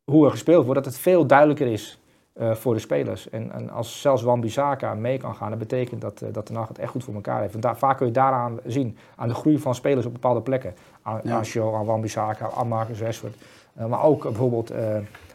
[0.04, 1.98] hoe er gespeeld wordt, dat het veel duidelijker is
[2.32, 3.30] eh, voor de spelers.
[3.30, 6.68] En, en als zelfs Wan-Bissaka mee kan gaan, dat betekent dat, eh, dat de nacht
[6.68, 7.54] het echt goed voor elkaar heeft.
[7.54, 10.74] En daar, vaak kun je daaraan zien, aan de groei van spelers op bepaalde plekken.
[11.02, 11.42] Aan, Ja.
[11.60, 13.34] aan Wan-Bissaka, aan Marcus Rashford.
[13.72, 14.72] Maar ook bijvoorbeeld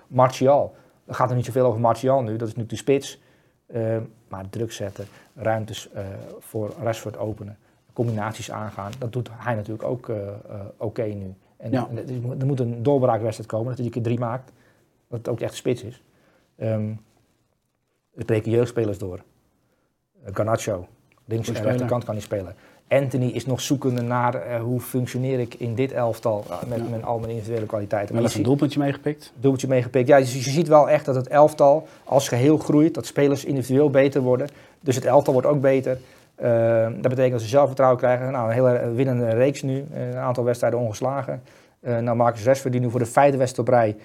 [0.08, 0.76] Martial.
[1.10, 3.20] Er gaat er niet zoveel over Martial nu, dat is nu de spits.
[3.66, 3.98] Eh,
[4.28, 5.06] maar druk zetten,
[5.36, 6.06] ruimtes eh,
[6.40, 7.58] voor Rashford openen,
[7.94, 10.28] combinaties aangaan, dat doet hij natuurlijk ook eh,
[10.78, 11.34] oké nu.
[11.58, 11.88] En Ja.
[12.40, 14.52] er moet- een doorbraakwedstrijd komen, dat hij een keer drie maakt,
[15.08, 16.04] dat het ook echt spits is.
[16.56, 16.92] Ehm
[18.16, 19.24] er breken jeugdspelers door.
[20.26, 20.88] Garnacho,
[21.26, 22.56] links en rechterkant kan hij spelen.
[22.90, 26.84] Anthony is nog zoekende naar eh, hoe functioneer ik in dit elftal eh, met, Ja.
[26.90, 28.16] met al mijn individuele kwaliteiten.
[28.16, 29.32] Maar even je een doelpuntje meegepikt.
[29.36, 30.08] doelpuntje meegepikt.
[30.08, 33.90] Ja, dus je ziet wel echt dat het elftal als geheel groeit, dat spelers individueel
[33.90, 34.48] beter worden.
[34.82, 36.00] Dus het elftal wordt ook beter.
[36.36, 38.32] Eh, dat betekent dat ze zelfvertrouwen krijgen.
[38.32, 41.42] Nou, een hele winnende reeks nu, eh, een aantal wedstrijden ongeslagen.
[41.80, 43.96] Eh nou, Marcus Rashford die nu voor de vijfde wedstrijd op rij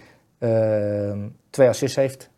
[1.51, 2.30] twee assists heeft.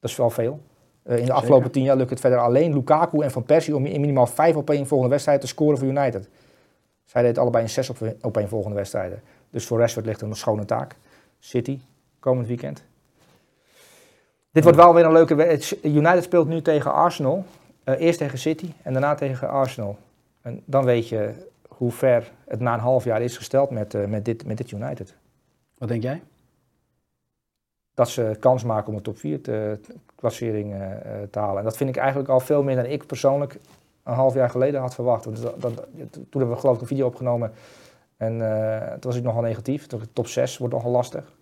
[0.00, 0.60] Dat is wel veel.
[1.04, 1.70] Eh, in de afgelopen Zeker.
[1.70, 4.70] tien jaar lukt het verder alleen Lukaku en Van Persie om in minimaal vijf op
[4.70, 6.28] één volgende wedstrijd te scoren voor United.
[7.04, 9.22] Zij deed allebei een zes op, op één volgende wedstrijden.
[9.50, 10.96] Dus voor Rashford ligt er een schone taak.
[11.38, 11.78] City,
[12.18, 12.82] komend weekend.
[14.50, 15.84] Dit wordt wel weer een leuke wedstrijd.
[15.84, 17.44] United speelt nu tegen Arsenal.
[17.84, 19.98] Eh, eerst tegen City en daarna tegen Arsenal.
[20.42, 21.32] En dan weet je
[21.68, 24.70] hoe ver het na een half jaar is gesteld met, eh, met, dit, met dit
[24.70, 25.14] United.
[25.78, 26.22] Wat denk jij?
[27.94, 29.78] Dat ze kans maken om een top 4 te,
[30.28, 31.58] klassering eh, eh, te halen.
[31.58, 33.58] En dat vind ik eigenlijk al veel meer dan ik persoonlijk
[34.04, 35.24] een half jaar geleden had verwacht.
[35.24, 37.52] Want dat, dat- toen hebben we geloof ik een video opgenomen.
[38.16, 38.38] En
[39.00, 39.86] toen was ik nogal negatief.
[40.12, 41.32] Top 6 wordt nogal lastig.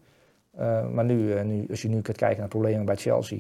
[0.92, 3.38] Maar nu, nu, als je nu kunt kijken naar problemen bij Chelsea.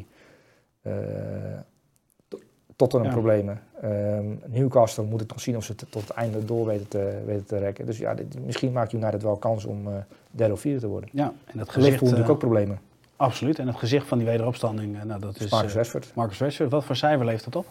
[2.28, 2.42] tot-
[2.76, 3.14] Tottenham Ja.
[3.14, 3.60] problemen.
[3.80, 7.46] Ehm, Newcastle moet het nog zien of ze tot het einde door weten te, weten
[7.46, 7.86] te rekken.
[7.86, 9.88] Dus ja, dit- misschien maakt United wel kans om
[10.30, 11.08] derde of vierde te worden.
[11.12, 12.00] Ja, en dat gezicht...
[12.00, 12.78] natuurlijk ook problemen.
[13.16, 13.58] Absoluut.
[13.58, 16.70] En het gezicht van die wederopstanding, eh, nou, dat is Marcus eh, Rashford, Marcus Rashford.
[16.70, 17.66] Wat voor cijfer leeft dat op?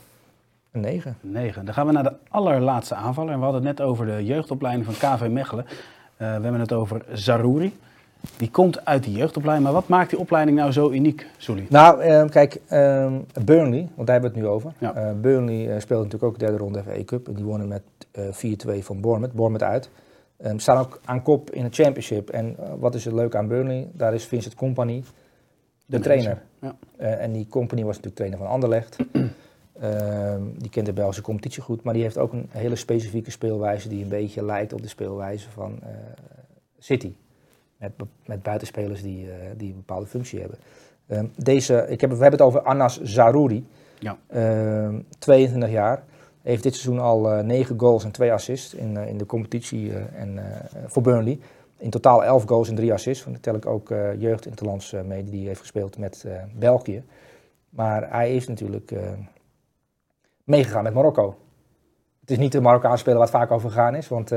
[0.72, 1.18] een 9.
[1.22, 1.66] 9.
[1.66, 3.32] Dan gaan we naar de allerlaatste aanvaller.
[3.32, 5.66] En we hadden het net over de jeugdopleiding van KV Mechelen.
[5.66, 5.72] Eh,
[6.18, 7.78] we hebben het over Zarouri.
[8.38, 9.66] Die komt uit die jeugdopleiding.
[9.66, 11.66] Maar wat maakt die opleiding nou zo uniek, Soelie?
[11.70, 13.14] Nou, ehm, kijk, ehm,
[13.46, 14.74] Burnley, want daar hebben we het nu over.
[14.78, 15.14] Ja.
[15.14, 17.28] Burnley speelde natuurlijk ook de derde ronde FA Cup.
[17.28, 17.82] En die wonnen met
[18.12, 19.36] eh 4-2 van Bournemouth.
[19.36, 19.90] Bournemouth uit.
[20.38, 22.30] Ehm staan ook aan kop in de championship.
[22.30, 23.88] En wat is het leuke aan Burnley?
[23.94, 25.04] Daar is Vincent Company
[25.92, 26.42] de trainer.
[26.62, 26.76] Ja.
[26.98, 28.98] Eh, en die Company was natuurlijk trainer van Anderlecht.
[29.82, 31.84] Ehm, die kent de Belgische competitie goed.
[31.84, 35.50] Maar die heeft ook een hele specifieke speelwijze die een beetje lijkt op de speelwijze
[35.50, 35.90] van eh,
[36.80, 37.14] City.
[37.78, 37.92] Met,
[38.26, 40.58] met buitenspelers die, eh, die een bepaalde functie hebben.
[41.08, 43.68] Ehm, deze, ik heb, we hebben het over Anas Zarouri.
[44.00, 44.18] Ja.
[44.28, 46.04] Ehm, 22 jaar.
[46.42, 50.40] Heeft dit seizoen al eh 9 goals en 2 assists in, in de competitie en,
[50.88, 51.40] voor Burnley.
[51.82, 53.24] In totaal 11 goals en 3 assists.
[53.24, 56.24] Want daar tel ik ook eh jeugd interlands eh, mee die hij heeft gespeeld met
[56.28, 57.04] eh, België.
[57.70, 58.94] Maar hij is natuurlijk
[60.44, 61.36] meegegaan met Marokko.
[62.20, 64.30] Het is niet de Marokkaanse speler waar het vaak over gegaan is, want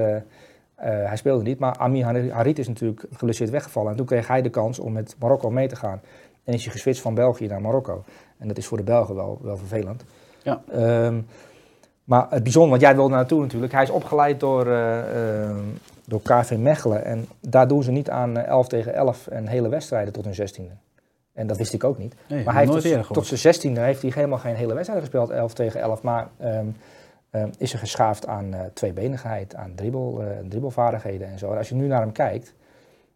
[0.74, 1.58] hij speelde niet.
[1.58, 3.90] Maar Ami Harit is natuurlijk geblesseerd weggevallen.
[3.90, 6.00] En toen kreeg hij de kans om met Marokko mee te gaan.
[6.44, 8.04] En is hij geswitcht van België naar Marokko.
[8.38, 10.04] En dat is voor de Belgen wel, wel vervelend.
[10.42, 10.62] Ja.
[10.70, 11.20] Ehm,
[12.04, 13.72] maar het bijzonder, want jij wilde naartoe natuurlijk.
[13.72, 15.64] Hij is opgeleid door, eh, ehm,
[16.06, 17.04] door KV Mechelen.
[17.04, 20.48] En daar doen ze niet aan eh, 11 tegen 11 en hele wedstrijden tot hun
[20.48, 20.84] 16e.
[21.32, 22.14] En dat wist ik ook niet.
[22.28, 25.54] Nee, Maar hij heeft tot, zijn 16e heeft hij helemaal geen hele wedstrijd gespeeld, 11
[25.54, 26.02] tegen 11.
[26.02, 26.66] Maar ehm,
[27.30, 31.50] ehm, is er geschaafd aan eh, tweebenigheid, aan dribbel, eh, dribbelvaardigheden en zo.
[31.50, 32.54] En als je nu naar hem kijkt,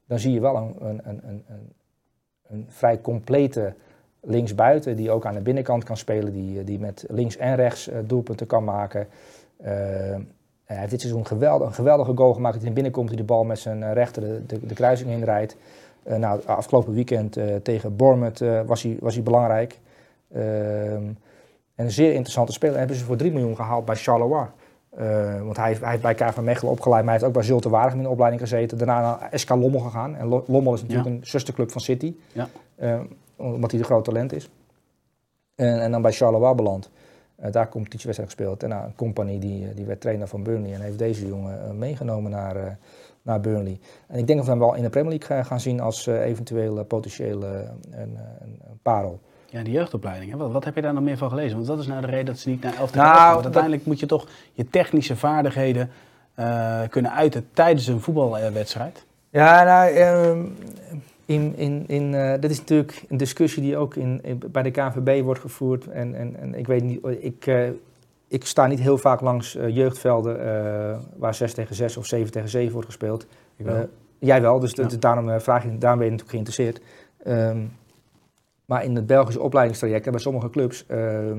[0.07, 1.73] dan zie je wel een, een, een, een, een,
[2.49, 3.75] een vrij complete
[4.21, 7.99] linksbuiten die ook aan de binnenkant kan spelen, die, die met links en rechts eh,
[8.05, 9.09] doelpunten kan maken.
[10.69, 12.53] Ehm, hij heeft dit seizoen geweldig, een geweldige goal gemaakt.
[12.55, 14.75] Dat hij naar binnen komt, die de bal met zijn eh, rechter de, de, de
[14.75, 15.57] kruising inrijdt.
[16.03, 19.79] Eh, nou, afgelopen weekend eh, tegen Bournemouth eh, was, hij, was hij belangrijk.
[20.33, 20.43] Ehm,
[21.75, 22.79] en een zeer interessante speler.
[22.79, 24.47] hebben ze voor 3 miljoen gehaald bij Charleroi.
[24.91, 27.43] Eh, want hij, heeft- hij heeft bij KV Mechelen opgeleid, maar hij heeft ook bij
[27.43, 28.79] Zulte Waregem in de opleiding gezeten.
[28.79, 30.17] Daarna naar SK Lommel gegaan.
[30.17, 31.15] En Lo- Lommel is natuurlijk Ja.
[31.15, 32.15] een zusterclub van City.
[32.33, 32.49] Ja.
[32.77, 33.01] Eh,
[33.37, 34.51] omdat hij een groot talent is.
[35.55, 36.91] En, en dan bij Charleroi beland.
[37.39, 38.63] Eh, daar competitiewedstrijd gespeeld.
[38.63, 41.65] En nou, een compagnie die, eh, die werd trainer van Burnley en heeft deze jongen
[41.65, 42.79] eh, meegenomen naar,
[43.23, 43.79] naar Burnley.
[44.07, 46.85] En ik denk dat we hem wel in de Premier League gaan- zien als eventueel
[46.85, 47.51] potentieel eh,
[47.91, 47.99] een,
[48.41, 49.21] een, een parel.
[49.51, 50.31] Ja, die jeugdopleiding.
[50.31, 50.37] Hè?
[50.37, 51.55] Wat, wat heb je daar nog meer van gelezen?
[51.57, 53.33] Want dat is nou de reden dat ze niet naar 11 tegen Nou, 11 gaan.
[53.33, 55.91] Want dat- uiteindelijk moet je toch je technische vaardigheden
[56.89, 59.05] kunnen uiten tijdens een voetbalwedstrijd.
[59.31, 60.45] Ja, nou, ehm,
[61.29, 64.71] in, in, in, eh, dit is natuurlijk een discussie die ook in, in- bij de
[64.71, 65.87] KNVB wordt gevoerd.
[65.89, 67.69] En, en, en ik weet niet, ik, eh,
[68.29, 70.37] ik sta niet heel vaak langs eh, jeugdvelden
[71.17, 73.27] waar 6 tegen 6 of 7 tegen 7 wordt gespeeld.
[73.57, 73.89] Ik wel.
[74.19, 76.81] Jij wel, dus, dat- daarom, vraag je, daarom ben je natuurlijk geïnteresseerd.
[77.25, 77.59] Ehm,
[78.65, 81.35] maar in het Belgische opleidingstraject en bij sommige clubs eh,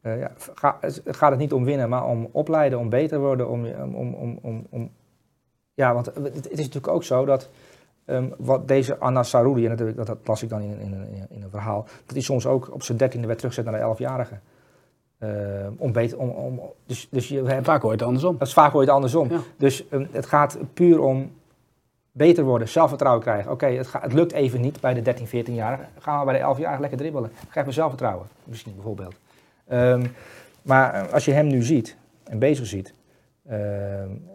[0.00, 3.48] ja, ga- gaat het niet om winnen, maar om opleiden, om beter worden.
[3.48, 4.90] Om, om, om, om, om, om-
[5.74, 7.48] ja, want het, het is natuurlijk ook zo dat
[8.06, 11.50] ehm, wat deze Anna Saroudi, en dat, dat, las ik dan in, in, in, een
[11.50, 14.38] verhaal, dat hij soms ook op zijn dertiende werd teruggezet naar de elfjarige.
[15.18, 18.36] Ehm om beter, om, om, dus, dus je En hebt, vaak hoort het andersom.
[18.38, 19.30] dat is vaak ooit andersom.
[19.30, 19.40] Ja.
[19.56, 21.30] Dus ehm, het gaat puur om
[22.12, 23.50] beter worden, zelfvertrouwen krijgen.
[23.50, 25.84] Oké, het, het lukt even niet bij de 13, 14-jarige.
[25.98, 27.32] Gaan we bij de 11-jarige lekker dribbelen.
[27.50, 29.14] Krijg me zelfvertrouwen, misschien bijvoorbeeld.
[30.62, 32.94] Maar eh, als je hem nu ziet en bezig ziet,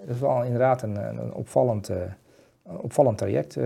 [0.05, 1.97] dat is wel inderdaad een, een opvallend, eh,
[2.77, 3.65] opvallend traject eh,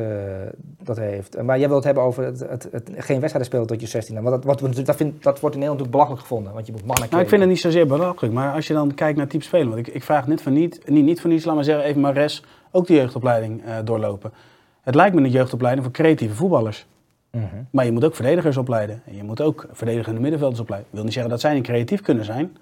[0.84, 1.42] dat hij heeft.
[1.42, 4.22] Maar jij wilt het hebben over het, het, het, geen wedstrijden spelen tot je 16
[4.24, 6.86] Want dat, wat, dat, vind, dat wordt in Nederland natuurlijk belachelijk gevonden, want je moet
[6.86, 9.44] mannen Nou, ik vind het niet zozeer belachelijk, maar als je dan kijkt naar type
[9.44, 11.86] spelen, want ik, ik vraag net van niet, niet, niet van niets, laat maar zeggen,
[11.86, 14.32] even Mares ook de jeugdopleiding eh, doorlopen.
[14.82, 16.86] Het lijkt me een jeugdopleiding voor creatieve voetballers.
[17.32, 17.46] Mhm.
[17.70, 19.02] Maar je moet ook verdedigers opleiden.
[19.06, 20.90] En je moet ook verdedigende middenvelders opleiden.
[20.90, 22.58] Ik wil niet zeggen dat zij niet creatief kunnen zijn.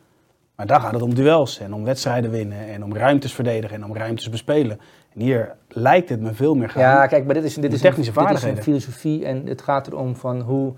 [0.55, 3.85] Maar daar gaat het om duels en om wedstrijden winnen en om ruimtes verdedigen en
[3.85, 4.79] om ruimtes bespelen.
[5.13, 6.81] En hier lijkt het me veel meer gaan.
[6.81, 8.63] Ja, kijk, maar dit is, dit is, technische een, dit is een vaardigheden.
[8.63, 10.73] filosofie en het gaat erom van hoe...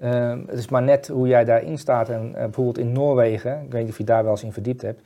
[0.00, 2.08] ehm, het is maar net hoe jij daarin staat.
[2.08, 4.82] En eh, bijvoorbeeld in Noorwegen, ik weet niet of je daar wel eens in verdiept
[4.82, 5.02] hebt,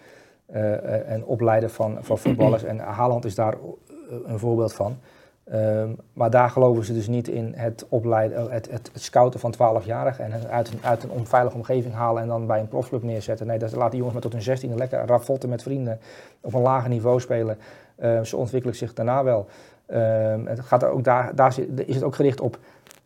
[0.46, 2.64] eh, eh, en opleiden van, van voetballers.
[2.64, 4.98] En Haaland is daar eh, een voorbeeld van.
[5.44, 9.54] Ehm, maar daar geloven ze dus niet in het opleiden, eh, het, het, scouten van
[9.54, 13.46] 12-jarigen en uit een, uit een onveilige omgeving halen en dan bij een profclub neerzetten.
[13.46, 16.00] Nee, dat laat die jongens maar tot hun 16 lekker ravotten met vrienden
[16.40, 17.58] op een lager niveau spelen.
[17.96, 19.46] Ehm, ze ontwikkelen zich daarna wel.
[19.86, 22.58] Ehm, het gaat ook daar, daar is het ook gericht op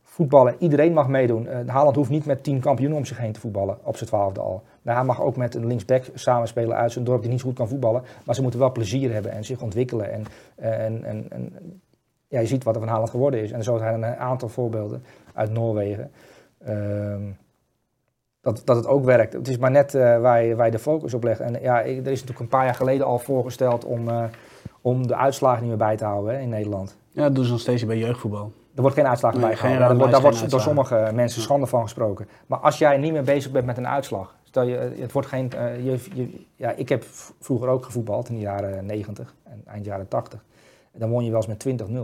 [0.02, 0.54] voetballen.
[0.58, 1.48] Iedereen mag meedoen.
[1.48, 4.40] Eh, Haaland hoeft niet met tien kampioenen om zich heen te voetballen op zijn twaalfde
[4.40, 4.62] al.
[4.82, 7.56] Nou, hij mag ook met een linksback samenspelen uit zijn dorp die niet zo goed
[7.56, 8.02] kan voetballen.
[8.24, 10.12] Maar ze moeten wel plezier hebben en zich ontwikkelen.
[10.12, 10.24] En,
[10.56, 11.52] en, en, en
[12.28, 13.50] ja, je ziet wat er van Haaland geworden is.
[13.52, 15.04] En zo zijn er een aantal voorbeelden
[15.34, 16.10] uit Noorwegen.
[16.64, 17.22] Ehm,
[18.40, 19.32] dat, dat het ook werkt.
[19.32, 21.40] Het is maar net eh, waar, je, waar je de focus op legt.
[21.40, 24.24] En ja, ik- er is natuurlijk een paar jaar geleden al voorgesteld om, eh,
[24.80, 26.96] om de uitslagen niet meer bij te houden hè, in Nederland.
[27.10, 28.52] Ja, dat doen ze nog steeds bij jeugdvoetbal.
[28.74, 29.88] Er wordt geen uitslag Nee, bij gehouden.
[29.88, 32.28] Daar wordt, daar door sommige mensen schande van gesproken.
[32.46, 34.34] Maar als jij niet meer bezig bent met een uitslag.
[34.42, 35.52] Stel je, het wordt geen.
[35.52, 37.04] eh, je, je- ja, ik heb
[37.40, 40.44] vroeger ook gevoetbald in de jaren 90 en eind jaren 80.
[40.96, 41.94] En dan won je wel eens met 20-0.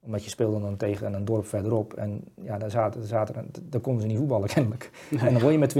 [0.00, 1.92] Omdat je speelde dan tegen een dorp verderop.
[1.92, 4.90] En ja, daar, zaten, daar, zaten, daar konden ze niet voetballen kennelijk.
[5.20, 5.78] En dan won je met 20-0.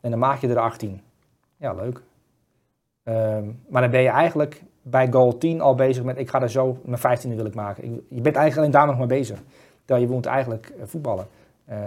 [0.00, 1.00] En dan maak je er 18.
[1.56, 2.02] Ja, leuk.
[3.02, 6.18] Ehm, maar dan ben je eigenlijk bij goal 10 al bezig met...
[6.18, 7.84] ik ga er zo mijn 15e wil ik maken.
[7.84, 9.42] Ik- je bent eigenlijk alleen daar nog mee bezig.
[9.84, 11.26] Terwijl je moet eigenlijk eh, voetballen.
[11.66, 11.78] Ehm,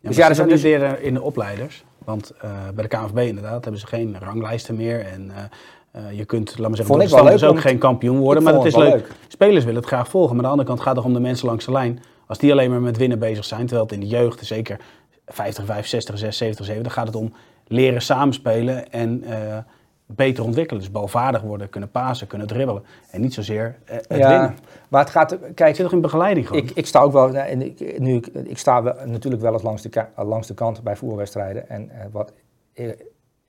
[0.00, 1.84] Ja, Dus ja, dus- dat is dus- in de opleiders.
[2.04, 5.04] Want eh, bij de KNVB inderdaad hebben ze geen ranglijsten meer.
[5.06, 5.44] En eh,
[5.92, 8.38] eh, je kunt, laat maar zeggen, Vond ik wel leuk ook geen kampioen worden.
[8.38, 9.12] ik Maar dat vond is het leuk.
[9.28, 10.36] Spelers willen het graag volgen.
[10.36, 12.02] Maar aan de andere kant gaat het om de mensen langs de lijn.
[12.26, 14.80] Als die alleen maar met winnen bezig zijn, terwijl het in de jeugd, zeker
[15.26, 17.32] 50, 65, 6, 70, 7, dan gaat het om
[17.66, 19.58] leren samenspelen en eh,
[20.06, 20.82] beter ontwikkelen.
[20.82, 22.82] Dus balvaardig worden, kunnen pasen, kunnen dribbelen.
[23.10, 24.56] En niet zozeer eh, het ja, winnen.
[24.88, 25.32] maar het gaat...
[25.32, 26.62] Ik Kijk, zit nog in begeleiding gewoon.
[26.62, 29.52] Ik, ik sta ook wel, nou, en ik, nu, ik, ik sta wel, natuurlijk wel
[29.52, 31.68] eens langs de, langs de kant bij voetbalwedstrijden.
[31.68, 32.32] En wat,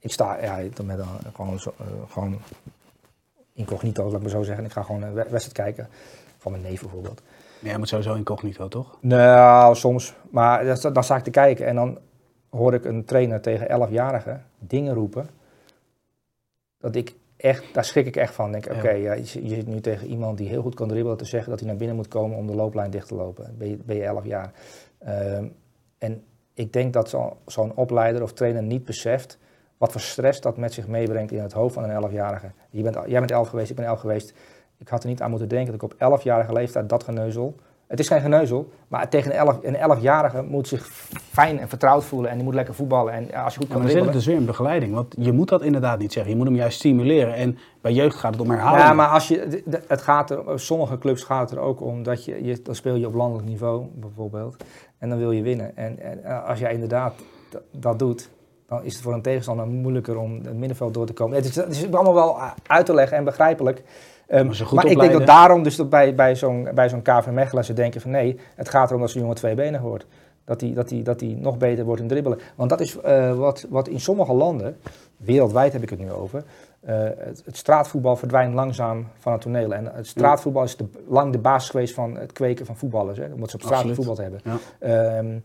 [0.04, 2.40] ik, sta ja, met een, gewoon, zo, eh, gewoon
[3.54, 4.66] incognito, laat ik maar zo zeggen.
[4.66, 5.88] Ik ga gewoon een we- wedstrijd kijken,
[6.38, 7.22] van mijn neef bijvoorbeeld.
[7.60, 8.98] Maar jij moet sowieso incognito, toch?
[9.02, 10.14] Nou, soms.
[10.30, 11.98] Maar dan, dan sta ik te kijken en dan
[12.50, 15.30] hoor ik een trainer tegen 11-jarigen dingen roepen.
[16.78, 18.52] Dat ik echt, daar schrik ik echt van.
[18.52, 21.18] Denk, oké, ja, je, zit- je zit nu tegen iemand die heel goed kan dribbelen
[21.18, 23.56] te zeggen dat hij naar binnen moet komen om de looplijn dicht te lopen.
[23.58, 24.52] Ben je, ben je 11 jaar.
[24.98, 25.46] Ehm,
[25.98, 26.24] en
[26.54, 29.38] ik denk dat zo- zo'n opleider of trainer niet beseft
[29.84, 32.52] wat voor stress dat met zich meebrengt in het hoofd van een 11-jarige.
[32.70, 34.34] Je bent, jij bent 11 geweest, ik ben 11 geweest.
[34.78, 37.56] Ik had er niet aan moeten denken dat ik op 11-jarige leeftijd dat geneuzel.
[37.88, 40.86] Het is geen geneuzel, maar tegen een 11 een 11-jarige moet zich
[41.32, 43.14] fijn en vertrouwd voelen en die moet lekker voetballen.
[43.14, 44.14] En als je goed Ja, kan maar dan zit het dribbelen.
[44.14, 44.94] dus weer in begeleiding.
[44.94, 46.32] Want je moet dat inderdaad niet zeggen.
[46.32, 47.34] Je moet hem juist stimuleren.
[47.34, 48.84] En bij jeugd gaat het om herhaling.
[48.84, 52.26] Ja, maar als je, het gaat er, sommige clubs gaat het er ook om dat
[52.26, 54.64] je, je, dan speel je op landelijk niveau bijvoorbeeld.
[54.98, 55.78] En dan wil je winnen.
[55.78, 57.14] En, en eh, als jij inderdaad
[57.72, 58.30] dat doet,
[58.74, 61.36] dan is het voor een tegenstander moeilijker om het middenveld door te komen.
[61.36, 63.84] Het is, het is allemaal wel eh, uit te leggen en begrijpelijk.
[64.28, 66.90] Ehm, Maar ze goed maar ik denk dat daarom dus dat bij, bij zo'n bij
[66.90, 70.06] zo'n KV Mechelen ze denken van nee, het gaat erom dat zo'n jongen tweebenig wordt.
[70.46, 72.40] Dat hij dat die, dat die nog beter wordt in dribbelen.
[72.56, 74.78] Want dat is eh, wat, wat in sommige landen,
[75.18, 76.44] wereldwijd heb ik het nu over,
[76.80, 79.74] eh, het, het straatvoetbal verdwijnt langzaam van het toneel.
[79.74, 83.18] En het straatvoetbal is de, lang de basis geweest van het kweken van voetballers.
[83.18, 84.42] Hè, omdat ze op straat voetbal hebben.
[84.44, 84.58] Ja.
[84.80, 85.38] Ehm,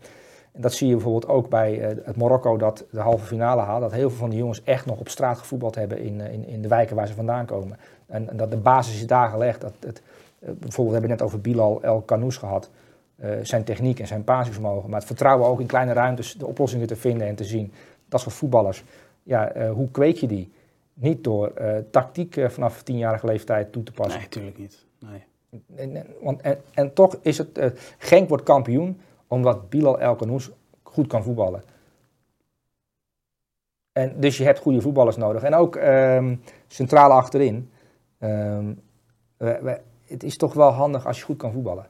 [0.51, 3.81] en dat zie je bijvoorbeeld ook bij eh, het Marokko dat de halve finale haalt.
[3.81, 6.47] Dat heel veel van die jongens echt nog op straat gevoetbald hebben in, eh, in,
[6.47, 7.77] in de wijken waar ze vandaan komen.
[8.07, 9.61] En, en dat de basis is daar gelegd.
[9.61, 10.01] Dat het,
[10.39, 12.69] eh, bijvoorbeeld hebben we net over Bilal El Kanous gehad.
[13.15, 14.89] Eh, zijn techniek en zijn basisvermogen.
[14.89, 17.71] Maar het vertrouwen ook in kleine ruimtes de oplossingen te vinden en te zien.
[18.07, 18.83] Dat soort voetballers.
[19.23, 20.51] Ja, hoe kweek je die?
[20.93, 21.53] Niet door
[21.91, 24.19] tactiek vanaf tienjarige leeftijd toe te passen.
[24.19, 24.85] Nee, tuurlijk niet.
[24.99, 25.23] Nee.
[25.75, 30.49] En, en- want, en, en toch is het, Genk wordt kampioen omdat Bilal El Kanous
[30.83, 31.63] goed kan voetballen.
[33.91, 35.43] En dus je hebt goede voetballers nodig.
[35.43, 36.35] En ook ehm
[36.67, 37.69] centraal achterin.
[38.19, 38.65] Ehm,
[39.37, 41.85] we- we- het is toch wel handig als je goed kan voetballen.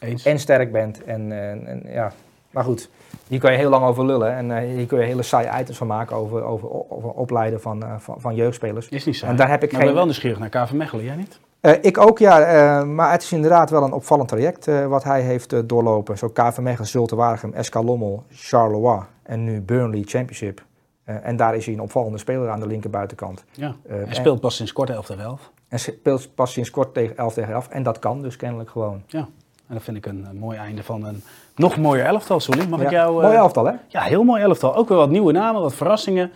[0.00, 0.24] Eens.
[0.24, 1.04] En sterk bent.
[1.04, 2.12] En, en, en ja.
[2.50, 2.90] Maar goed,
[3.28, 4.32] hier kan je heel lang over lullen.
[4.34, 7.82] En eh, hier kun je hele saaie items van maken over, over, over opleiden van,
[7.84, 8.88] eh, van, van jeugdspelers.
[8.88, 9.26] Is niet zo.
[9.26, 11.40] En daar heb ik maar ik ben geen- wel nieuwsgierig naar KV Mechelen, jij niet?
[11.64, 12.40] Eh, ik ook, ja.
[12.40, 16.18] eh, maar het is inderdaad wel een opvallend traject eh, wat hij heeft doorlopen.
[16.18, 20.62] Zo KV Mechelen, Zulte Waregem, SK Lommel, Charleroi en nu Burnley Championship.
[21.04, 23.44] En daar is hij een opvallende speler aan de linkerbuitenkant.
[23.52, 23.74] Ja.
[23.88, 25.50] Hij en- speelt pas sinds kort 11 tegen 11.
[25.68, 27.68] En speelt pas sinds kort tegen 11 tegen 11.
[27.68, 29.02] En dat kan dus kennelijk gewoon.
[29.10, 31.22] En dat vind ik een, mooi einde van een
[31.56, 32.66] nog mooier elftal, Sully.
[32.68, 33.16] Mag ik Ja, jou...
[33.16, 33.72] eh, Mooi elftal, hè?
[33.88, 34.74] Ja, heel mooi elftal.
[34.76, 36.32] Ook weer wat nieuwe namen, wat verrassingen.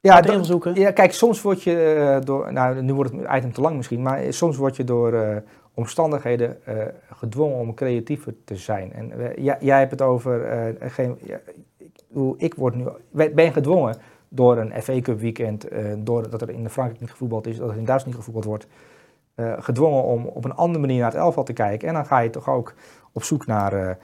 [0.00, 3.60] Ja, dat- ja, kijk, soms word je eh, door, nou nu wordt het item te
[3.60, 5.36] lang misschien, maar soms word je door eh,
[5.74, 6.76] omstandigheden eh,
[7.12, 8.92] gedwongen om creatiever te zijn.
[8.92, 10.40] En jij, jij hebt het over,
[10.80, 11.40] geen, ja,
[12.36, 12.84] ik, word nu,
[13.34, 13.96] ben gedwongen
[14.28, 17.76] door een FA Cup weekend, eh doordat er in Frankrijk niet gevoetbald is, dat er
[17.76, 18.66] in Duitsland niet gevoetbald wordt,
[19.64, 21.88] gedwongen om op een andere manier naar het elftal te kijken.
[21.88, 22.74] En dan ga je toch ook
[23.12, 23.98] op zoek naar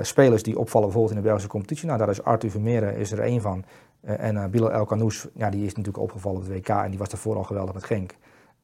[0.00, 1.86] spelers die opvallen bijvoorbeeld in de Belgische competitie.
[1.86, 3.64] Nou, daar is Arthur Vermeeren is er één van.
[4.04, 6.90] Eh, en eh, Bilal El Kanous, ja, die is natuurlijk opgevallen op het WK en
[6.90, 8.14] die was daarvoor al geweldig met Genk.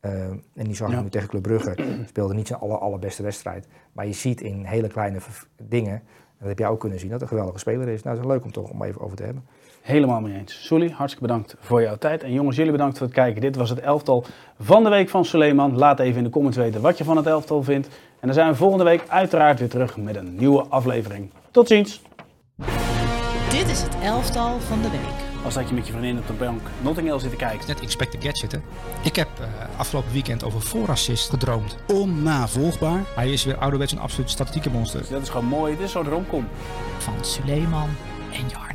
[0.00, 0.96] Eh, en die zag Ja.
[0.96, 1.74] ik nu tegen Club Brugge.
[2.06, 3.66] Speelde niet zijn aller, allerbeste wedstrijd.
[3.92, 5.18] Maar je ziet in hele kleine
[5.62, 6.02] dingen, en
[6.38, 8.02] dat heb jij ook kunnen zien, dat het een geweldige speler is.
[8.02, 9.44] Nou, dat is leuk om toch om even over te hebben.
[9.80, 10.66] Helemaal mee eens.
[10.66, 12.22] Sully, hartstikke bedankt voor jouw tijd.
[12.22, 13.40] En jongens, jullie bedankt voor het kijken.
[13.40, 14.24] Dit was het elftal
[14.58, 15.76] van de week van Suleiman.
[15.76, 17.86] Laat even in de comments weten wat je van het elftal vindt.
[18.20, 21.30] En dan zijn we volgende week uiteraard weer terug met een nieuwe aflevering.
[21.50, 22.02] Tot ziens!
[23.50, 25.29] Dit is het elftal van de week.
[25.44, 27.66] Als dat je met je vriendin op de bank Notting Hill zit te kijken.
[27.66, 28.58] Net Inspector Gadget, hè.
[29.02, 31.76] Ik heb eh, afgelopen weekend over voorassist gedroomd.
[31.86, 33.02] Onnavolgbaar.
[33.14, 35.00] Hij is weer ouderwets een absoluut statistieke monster.
[35.00, 35.76] Dus dat is gewoon mooi.
[35.76, 36.48] Dit is zo'n romcom.
[36.98, 37.88] Van Suleiman
[38.32, 38.69] en Jarno.